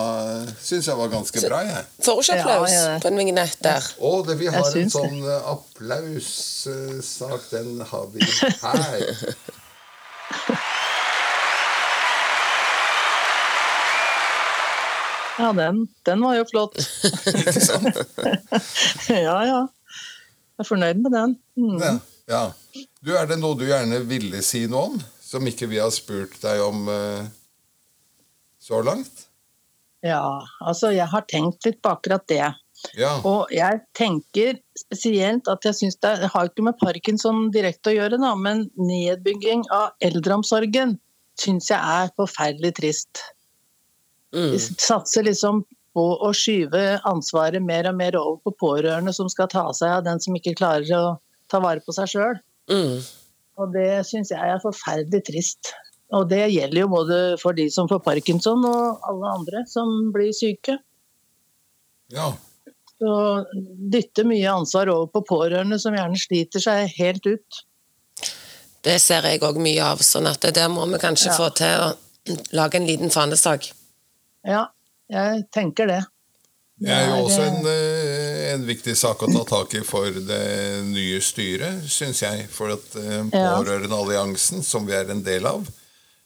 syns 0.57 0.87
jeg 0.89 0.97
var 0.97 1.07
ganske 1.13 1.41
bra. 1.43 1.59
jeg. 1.67 1.83
Får 2.01 2.21
ikke 2.23 2.39
applaus 2.41 2.71
Ja, 2.73 2.79
ja. 2.95 2.99
på 3.03 3.07
en 3.11 3.17
vignett 3.21 3.57
der. 3.61 3.77
Å, 4.01 4.11
det, 4.25 4.39
vi 4.41 4.47
har 4.49 4.65
en 4.81 4.89
sånn 4.89 5.21
applaussak. 5.53 7.41
Den 7.53 7.77
har 7.91 8.07
vi 8.15 8.25
her. 8.63 9.05
Ja, 15.41 15.51
den, 15.57 15.87
den 16.05 16.21
var 16.21 16.35
jo 16.37 16.45
flott. 16.49 16.77
Ikke 17.31 17.53
sant? 17.71 17.97
ja, 19.09 19.37
ja. 19.47 19.61
Jeg 19.65 20.61
er 20.61 20.67
fornøyd 20.67 21.01
med 21.01 21.15
den. 21.15 21.35
Mm. 21.57 21.79
Ja. 21.81 21.93
ja. 22.29 22.41
Du, 23.01 23.15
Er 23.17 23.25
det 23.29 23.39
noe 23.41 23.57
du 23.57 23.65
gjerne 23.65 24.03
ville 24.05 24.43
si 24.45 24.67
noe 24.69 24.91
om, 24.91 24.99
som 25.25 25.47
ikke 25.49 25.69
vi 25.71 25.81
har 25.81 25.89
spurt 25.95 26.37
deg 26.43 26.61
om 26.61 26.85
uh, 26.91 27.25
så 28.61 28.83
langt? 28.85 29.25
Ja, 30.05 30.21
altså 30.61 30.91
jeg 30.93 31.09
har 31.09 31.25
tenkt 31.29 31.65
litt 31.65 31.81
på 31.81 31.95
akkurat 31.95 32.27
det. 32.29 32.45
Ja. 32.97 33.11
Og 33.27 33.51
jeg 33.53 33.81
tenker 33.97 34.57
spesielt 34.77 35.49
at 35.51 35.65
jeg 35.65 35.77
syns 35.77 35.99
det 36.01 36.29
har 36.33 36.49
ikke 36.49 36.65
med 36.65 36.79
parkinson 36.81 37.49
direkte 37.53 37.91
å 37.91 37.97
gjøre, 37.97 38.21
da, 38.21 38.33
men 38.37 38.67
nedbygging 38.77 39.67
av 39.73 39.93
eldreomsorgen 40.05 40.97
syns 41.41 41.69
jeg 41.71 41.77
er 41.77 42.13
forferdelig 42.17 42.75
trist. 42.77 43.21
Mm. 44.35 44.55
Satser 44.59 45.25
liksom 45.27 45.63
på 45.95 46.03
å 46.23 46.31
skyve 46.35 47.01
ansvaret 47.07 47.63
mer 47.63 47.89
og 47.89 47.97
mer 47.99 48.15
over 48.15 48.39
på 48.47 48.53
pårørende 48.63 49.13
som 49.15 49.27
skal 49.31 49.49
ta 49.51 49.65
seg 49.75 49.97
av 49.97 50.05
den 50.07 50.21
som 50.23 50.35
ikke 50.37 50.55
klarer 50.59 50.87
å 50.95 51.17
ta 51.51 51.59
vare 51.63 51.83
på 51.83 51.95
seg 51.95 52.13
sjøl. 52.13 52.37
Mm. 52.71 53.01
Og 53.59 53.73
det 53.75 53.89
syns 54.07 54.31
jeg 54.31 54.39
er 54.39 54.61
forferdelig 54.63 55.25
trist. 55.27 55.73
Og 56.15 56.29
det 56.31 56.45
gjelder 56.51 56.83
jo 56.83 56.91
både 56.91 57.17
for 57.39 57.55
de 57.55 57.67
som 57.71 57.87
får 57.91 58.01
parkinson 58.03 58.63
og 58.67 59.03
alle 59.07 59.33
andre 59.35 59.65
som 59.71 60.11
blir 60.15 60.31
syke. 60.35 60.79
ja. 62.11 62.31
Så 63.01 63.11
dytte 63.89 64.21
mye 64.29 64.45
ansvar 64.45 64.85
over 64.93 65.07
på 65.09 65.23
pårørende 65.25 65.79
som 65.81 65.95
gjerne 65.97 66.19
sliter 66.21 66.61
seg 66.61 66.91
helt 66.99 67.25
ut. 67.25 67.61
Det 68.85 68.99
ser 69.01 69.25
jeg 69.25 69.41
òg 69.41 69.57
mye 69.57 69.81
av, 69.81 70.03
sånn 70.05 70.29
at 70.29 70.37
det 70.45 70.51
der 70.59 70.69
må 70.69 70.85
vi 70.85 70.99
kanskje 71.01 71.31
Ja. 71.31 71.37
få 71.37 71.47
til 71.57 71.81
å 71.81 71.95
lage 72.53 72.77
en 72.77 72.85
liten 72.85 73.09
fanesak. 73.09 73.71
Ja, 74.47 74.65
jeg 75.11 75.45
tenker 75.53 75.87
det. 75.89 76.01
Det 76.81 76.89
er 76.89 77.11
jo 77.11 77.25
også 77.27 77.41
en, 77.45 77.65
eh, 77.69 78.53
en 78.55 78.63
viktig 78.65 78.95
sak 78.97 79.19
å 79.21 79.27
ta 79.29 79.43
tak 79.45 79.75
i 79.77 79.83
for 79.85 80.09
det 80.09 80.81
nye 80.87 81.19
styret, 81.21 81.83
syns 81.85 82.23
jeg. 82.23 82.47
For 82.49 82.73
at 82.73 82.95
eh. 82.97 83.19
Pårørendealliansen, 83.29 84.63
som 84.65 84.87
vi 84.87 84.95
er 84.97 85.11
en 85.13 85.21
del 85.23 85.45
av, 85.45 85.67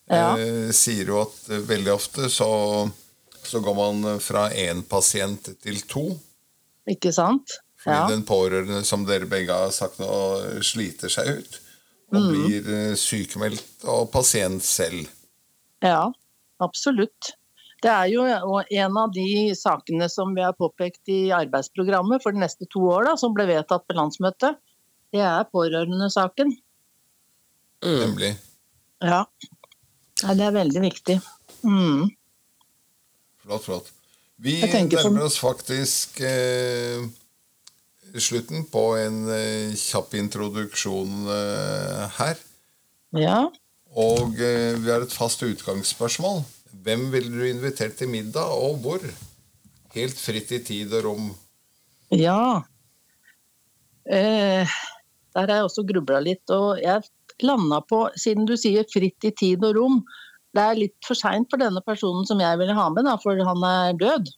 Ja. 0.08 0.38
eh, 0.38 0.71
sier 0.71 1.06
jo 1.08 1.21
at 1.23 1.36
veldig 1.67 1.91
ofte 1.91 2.30
så, 2.30 2.91
så 3.43 3.60
går 3.62 3.75
man 3.75 4.19
fra 4.21 4.49
én 4.51 4.84
pasient 4.88 5.49
til 5.62 5.82
to. 5.82 6.19
Ikke 6.88 7.12
sant? 7.12 7.58
Fordi 7.84 7.97
Ja. 7.97 8.08
den 8.08 8.23
pårørende, 8.23 8.84
som 8.86 9.04
dere 9.06 9.25
begge 9.25 9.49
har 9.51 9.71
sagt 9.71 9.97
nå, 9.99 10.62
sliter 10.63 11.10
seg 11.10 11.28
ut. 11.39 11.60
Og 12.13 12.21
Mm. 12.21 12.30
blir 12.32 12.95
sykemeldt 12.95 13.84
og 13.84 14.12
pasient 14.12 14.62
selv. 14.63 15.08
ja, 15.82 16.12
absolutt. 16.62 17.34
Det 17.85 17.91
er 17.93 18.07
jo 18.09 18.23
en 18.25 18.95
av 18.97 19.11
de 19.13 19.53
sakene 19.53 20.07
som 20.09 20.31
vi 20.33 20.41
har 20.41 20.55
påpekt 20.57 21.11
i 21.13 21.29
arbeidsprogrammet 21.35 22.23
for 22.23 22.33
de 22.33 22.41
neste 22.41 22.65
to 22.73 22.81
år, 22.89 23.05
da, 23.11 23.13
som 23.21 23.35
ble 23.35 23.45
vedtatt 23.51 23.85
på 23.85 23.97
landsmøtet. 23.97 24.57
Det 25.13 25.21
er 25.21 25.45
pårørendesaken. 25.53 26.55
Mm. 27.85 27.99
Nemlig. 27.99 28.31
Ja. 29.05 29.21
Nei, 30.23 30.33
det 30.39 30.47
er 30.47 30.55
veldig 30.55 30.81
viktig. 30.81 31.19
Mm. 31.61 32.09
Flott, 33.45 33.67
flott. 33.67 33.93
Vi 34.41 34.57
nærmer 34.65 35.27
oss 35.27 35.37
faktisk 35.39 36.17
eh, 36.25 37.05
slutten 38.17 38.65
på 38.71 38.83
en 38.97 39.21
eh, 39.29 39.77
kjapp 39.77 40.17
introduksjon 40.17 41.29
eh, 41.37 42.17
her. 42.17 42.41
Ja. 43.21 43.39
Og 43.93 44.41
eh, 44.41 44.73
vi 44.81 44.91
har 44.91 45.05
et 45.05 45.13
fast 45.13 45.45
utgangsspørsmål. 45.45 46.41
Hvem 46.83 47.07
ville 47.13 47.31
du 47.31 47.45
invitert 47.47 47.95
til 47.99 48.09
middag, 48.11 48.51
og 48.51 48.79
hvor? 48.83 49.03
Helt 49.95 50.17
fritt 50.19 50.51
i 50.51 50.59
tid 50.65 50.93
og 50.97 51.05
rom. 51.07 51.27
Ja. 52.11 52.63
Eh, 54.05 54.67
der 55.35 55.47
har 55.47 55.55
jeg 55.61 55.67
også 55.69 55.85
grubla 55.88 56.19
litt, 56.23 56.43
og 56.53 56.81
jeg 56.83 57.05
landa 57.43 57.81
på, 57.83 58.05
siden 58.19 58.45
du 58.47 58.55
sier 58.59 58.85
fritt 58.91 59.25
i 59.27 59.31
tid 59.35 59.63
og 59.65 59.75
rom, 59.79 60.01
det 60.55 60.63
er 60.63 60.77
litt 60.79 60.95
for 61.03 61.19
seint 61.19 61.49
for 61.51 61.59
denne 61.59 61.81
personen 61.83 62.27
som 62.27 62.39
jeg 62.39 62.59
ville 62.61 62.75
ha 62.77 62.85
med, 62.93 63.07
da, 63.07 63.17
for 63.19 63.39
han 63.43 63.65
er 63.67 63.97
død. 63.99 64.29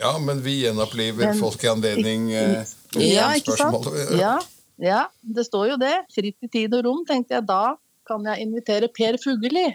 Ja, 0.00 0.16
men 0.18 0.42
vi 0.42 0.58
gjenoppliver 0.64 1.28
Men- 1.30 1.38
folk 1.38 1.62
i 1.64 1.70
anledning 1.70 2.32
eh, 2.34 2.66
Ja, 2.98 3.28
ikke 3.38 3.54
sant? 3.56 3.86
Ja, 4.18 4.34
ja, 4.82 5.04
det 5.22 5.46
står 5.46 5.68
jo 5.70 5.76
det. 5.78 5.94
Fritt 6.12 6.36
i 6.42 6.50
tid 6.50 6.74
og 6.74 6.84
rom, 6.88 7.04
tenkte 7.06 7.36
jeg. 7.36 7.46
Da 7.46 7.76
kan 8.08 8.24
jeg 8.26 8.42
invitere 8.42 8.88
Per 8.90 9.16
Fugelli. 9.22 9.68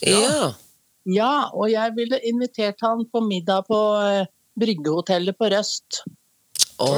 Ja. 0.00 0.22
Ja, 0.24 0.52
og 1.56 1.66
jeg 1.72 1.96
ville 1.96 2.20
invitert 2.28 2.82
han 2.84 3.06
på 3.10 3.24
middag 3.26 3.66
på 3.70 3.80
eh, 4.02 4.28
Bryggehotellet 4.58 5.38
på 5.38 5.48
Røst. 5.50 6.02
Å. 6.82 6.90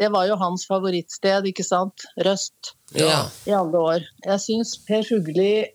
Det 0.00 0.08
var 0.08 0.26
jo 0.30 0.38
hans 0.40 0.64
favorittsted, 0.66 1.46
ikke 1.50 1.66
sant? 1.66 2.06
Røst. 2.24 2.74
Ja. 2.96 3.28
i 3.46 3.52
alle 3.54 3.78
år. 3.78 4.06
Jeg 4.24 4.42
syns 4.42 4.72
Per 4.82 5.04
Fugelli 5.06 5.68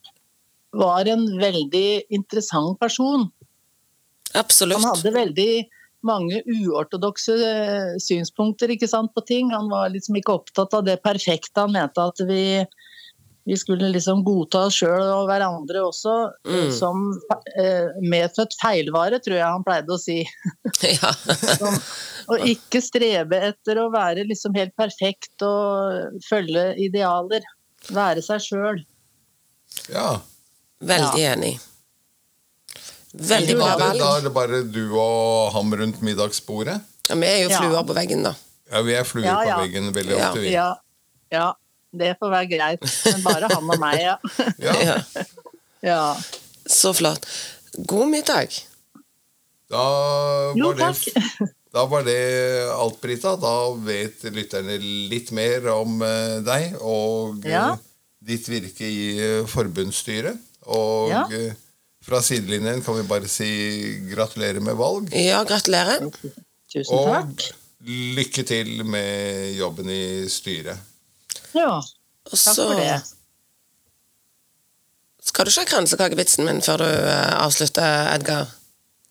var 0.75 1.07
en 1.07 1.23
veldig 1.39 2.11
interessant 2.11 2.75
person. 2.81 3.29
Absolutt. 4.35 4.81
Han 4.81 4.89
hadde 4.89 5.13
veldig 5.15 5.51
mange 6.05 6.41
uortodokse 6.45 7.35
eh, 7.39 7.93
synspunkter 8.03 8.73
ikke 8.75 8.89
sant, 8.89 9.13
på 9.15 9.23
ting. 9.25 9.53
Han 9.55 9.71
var 9.71 9.93
liksom 9.93 10.19
ikke 10.19 10.35
opptatt 10.41 10.75
av 10.77 10.85
det 10.87 10.99
perfekte. 11.05 11.63
Han 11.63 11.73
mente 11.75 12.03
at 12.03 12.21
vi, 12.27 12.43
vi 13.45 13.55
skulle 13.61 13.91
liksom 13.93 14.23
godta 14.25 14.63
oss 14.67 14.79
sjøl 14.81 15.03
og 15.13 15.27
hverandre 15.29 15.83
også 15.85 16.13
eh, 16.47 16.55
Mm. 16.65 16.71
som 16.73 17.03
eh, 17.61 17.91
medfødt 18.01 18.55
feilvare, 18.61 19.19
tror 19.21 19.37
jeg 19.37 19.45
han 19.45 19.63
pleide 19.67 19.93
å 19.93 19.99
si. 20.01 20.17
ja. 20.95 21.11
Som, 21.59 21.77
og 22.33 22.41
ikke 22.49 22.81
strebe 22.81 23.37
etter 23.51 23.77
å 23.83 23.91
være 23.93 24.25
liksom 24.25 24.55
helt 24.57 24.73
perfekt 24.79 25.45
og 25.45 26.19
følge 26.25 26.71
idealer. 26.87 27.45
Være 27.93 28.23
seg 28.25 28.41
sjøl. 28.41 28.81
Ja. 29.93 30.15
Veldig 30.81 31.21
enig. 31.29 31.53
Veldig 33.15 33.55
bra 33.59 33.75
valg. 33.79 33.99
Da 34.01 34.07
er 34.17 34.23
det 34.25 34.31
bare 34.35 34.63
du 34.67 34.81
og 34.99 35.53
ham 35.55 35.69
rundt 35.79 36.01
middagsbordet. 36.03 36.79
Ja, 37.07 37.15
vi 37.21 37.27
er 37.29 37.37
jo 37.45 37.49
Ja. 37.53 37.59
fluer 37.61 37.85
på 37.87 37.93
veggen, 37.95 38.23
da. 38.25 38.33
Ja, 38.71 38.81
vi 38.81 38.95
er 38.97 39.03
fluer 39.05 39.23
Ja, 39.29 39.37
ja. 39.45 39.55
på 39.55 39.61
veggen 39.67 39.93
veldig 39.93 40.17
Ja. 40.17 40.29
ofte, 40.31 40.41
vi. 40.41 40.51
Ja, 40.51 40.75
ja, 41.31 41.53
det 41.99 42.13
får 42.19 42.31
være 42.33 42.49
greit. 42.51 42.85
Men 43.05 43.23
bare 43.25 43.49
han 43.51 43.69
og 43.75 43.79
meg, 43.81 43.99
ja. 44.03 44.15
Ja. 44.67 44.97
Ja. 45.85 45.99
Så 46.65 46.93
flott. 46.97 47.25
God 47.85 48.09
middag. 48.13 48.53
Da 49.69 49.83
Jo, 50.55 50.71
var, 50.71 50.93
det, 50.93 51.51
da 51.73 51.83
var 51.89 52.05
det 52.05 52.19
alt, 52.75 52.99
Brita. 53.01 53.35
Da 53.41 53.53
vet 53.85 54.23
lytterne 54.33 54.77
litt 55.11 55.31
mer 55.35 55.65
om 55.73 55.99
eh, 56.05 56.37
deg 56.45 56.75
og 56.81 57.45
eh, 57.45 57.51
Ja. 57.55 57.67
ditt 58.25 58.47
virke 58.49 58.85
i 58.87 59.05
eh, 59.19 59.43
forbundsstyret. 59.49 60.37
Og 60.65 61.09
Ja. 61.13 61.25
fra 62.05 62.21
sidelinjen 62.21 62.81
kan 62.85 62.97
vi 62.99 63.05
bare 63.09 63.27
si 63.29 63.49
gratulerer 64.11 64.61
med 64.61 64.77
valg. 64.77 65.09
Ja, 65.13 65.43
gratulerer. 65.45 66.07
Tusen 66.71 66.93
Og 66.97 67.45
lykke 67.85 68.41
til 68.47 68.83
med 68.85 69.53
jobben 69.57 69.89
i 69.93 70.25
styret. 70.29 70.77
Ja, 71.55 71.77
Og 71.79 72.31
takk 72.35 72.55
så 72.55 72.65
for 72.67 72.79
det. 72.79 72.97
skal 75.25 75.45
du 75.47 75.51
ikke 75.51 75.61
ha 75.63 75.69
kransekakevitsen 75.73 76.45
min 76.47 76.61
før 76.65 76.77
du 76.83 76.87
eh, 76.89 77.33
avslutter, 77.41 78.09
Edgar. 78.13 78.49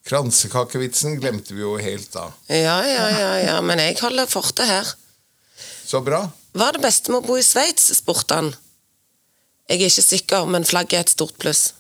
Kransekakevitsen 0.04 1.16
glemte 1.22 1.54
vi 1.57 1.62
jo 1.64 1.76
helt 1.80 2.11
da. 2.12 2.26
Ja, 2.52 2.76
ja, 2.85 3.07
ja, 3.09 3.30
ja, 3.46 3.54
men 3.64 3.80
jeg 3.80 3.96
holder 4.02 4.28
fortet 4.28 4.68
her. 4.68 4.90
Så 5.85 6.00
bra. 6.04 6.26
Hva 6.54 6.68
er 6.68 6.76
det 6.76 6.85
beste 6.85 7.11
med 7.12 7.22
å 7.22 7.26
bo 7.26 7.38
i 7.40 7.44
Sveits? 7.44 7.88
spurte 7.96 8.37
han. 8.37 8.52
Jeg 9.70 9.80
er 9.80 9.88
ikke 9.88 10.04
sikker, 10.04 10.44
men 10.52 10.64
flagget 10.68 10.98
er 10.98 11.07
et 11.07 11.14
stort 11.14 11.38
pluss. 11.40 11.70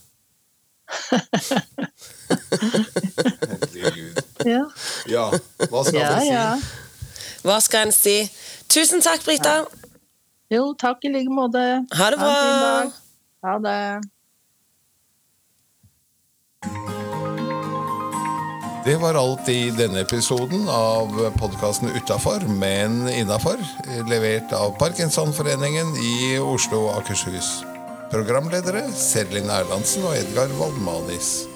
Herregud. 2.84 4.18
Ja, 4.44 4.64
Ja, 5.08 5.24
hva 5.70 5.84
skal 5.86 6.00
ja. 6.00 6.10
en 6.10 6.20
si? 6.20 6.28
ja. 6.32 6.46
Hva 7.44 7.58
skal 7.64 7.86
en 7.88 7.92
si? 7.92 8.16
Tusen 8.72 9.02
takk, 9.04 9.24
Brita. 9.26 9.64
Jo, 10.52 10.74
takk 10.76 11.04
i 11.08 11.12
like 11.12 11.32
måte. 11.32 11.60
Ha 11.96 12.10
det 12.10 12.18
bra. 12.20 12.32
dag. 12.64 12.92
Ha 13.44 13.58
det. 13.64 14.00
Det 18.84 18.96
var 19.00 19.16
alt 19.16 19.48
i 19.48 19.70
denne 19.72 20.02
episoden 20.04 20.66
av 20.68 21.08
podkasten 21.38 21.88
Utafor, 21.96 22.44
men 22.60 23.08
innafor, 23.08 23.56
levert 24.10 24.52
av 24.52 24.76
Parkinsonforeningen 24.76 25.96
i 26.04 26.36
Oslo 26.36 26.82
og 26.90 26.98
Akershus. 26.98 27.62
Programledere 28.12 28.84
Serlin 28.92 29.48
Erlandsen 29.48 30.04
og 30.04 30.18
Edgar 30.20 30.52
Waldmanis. 30.60 31.53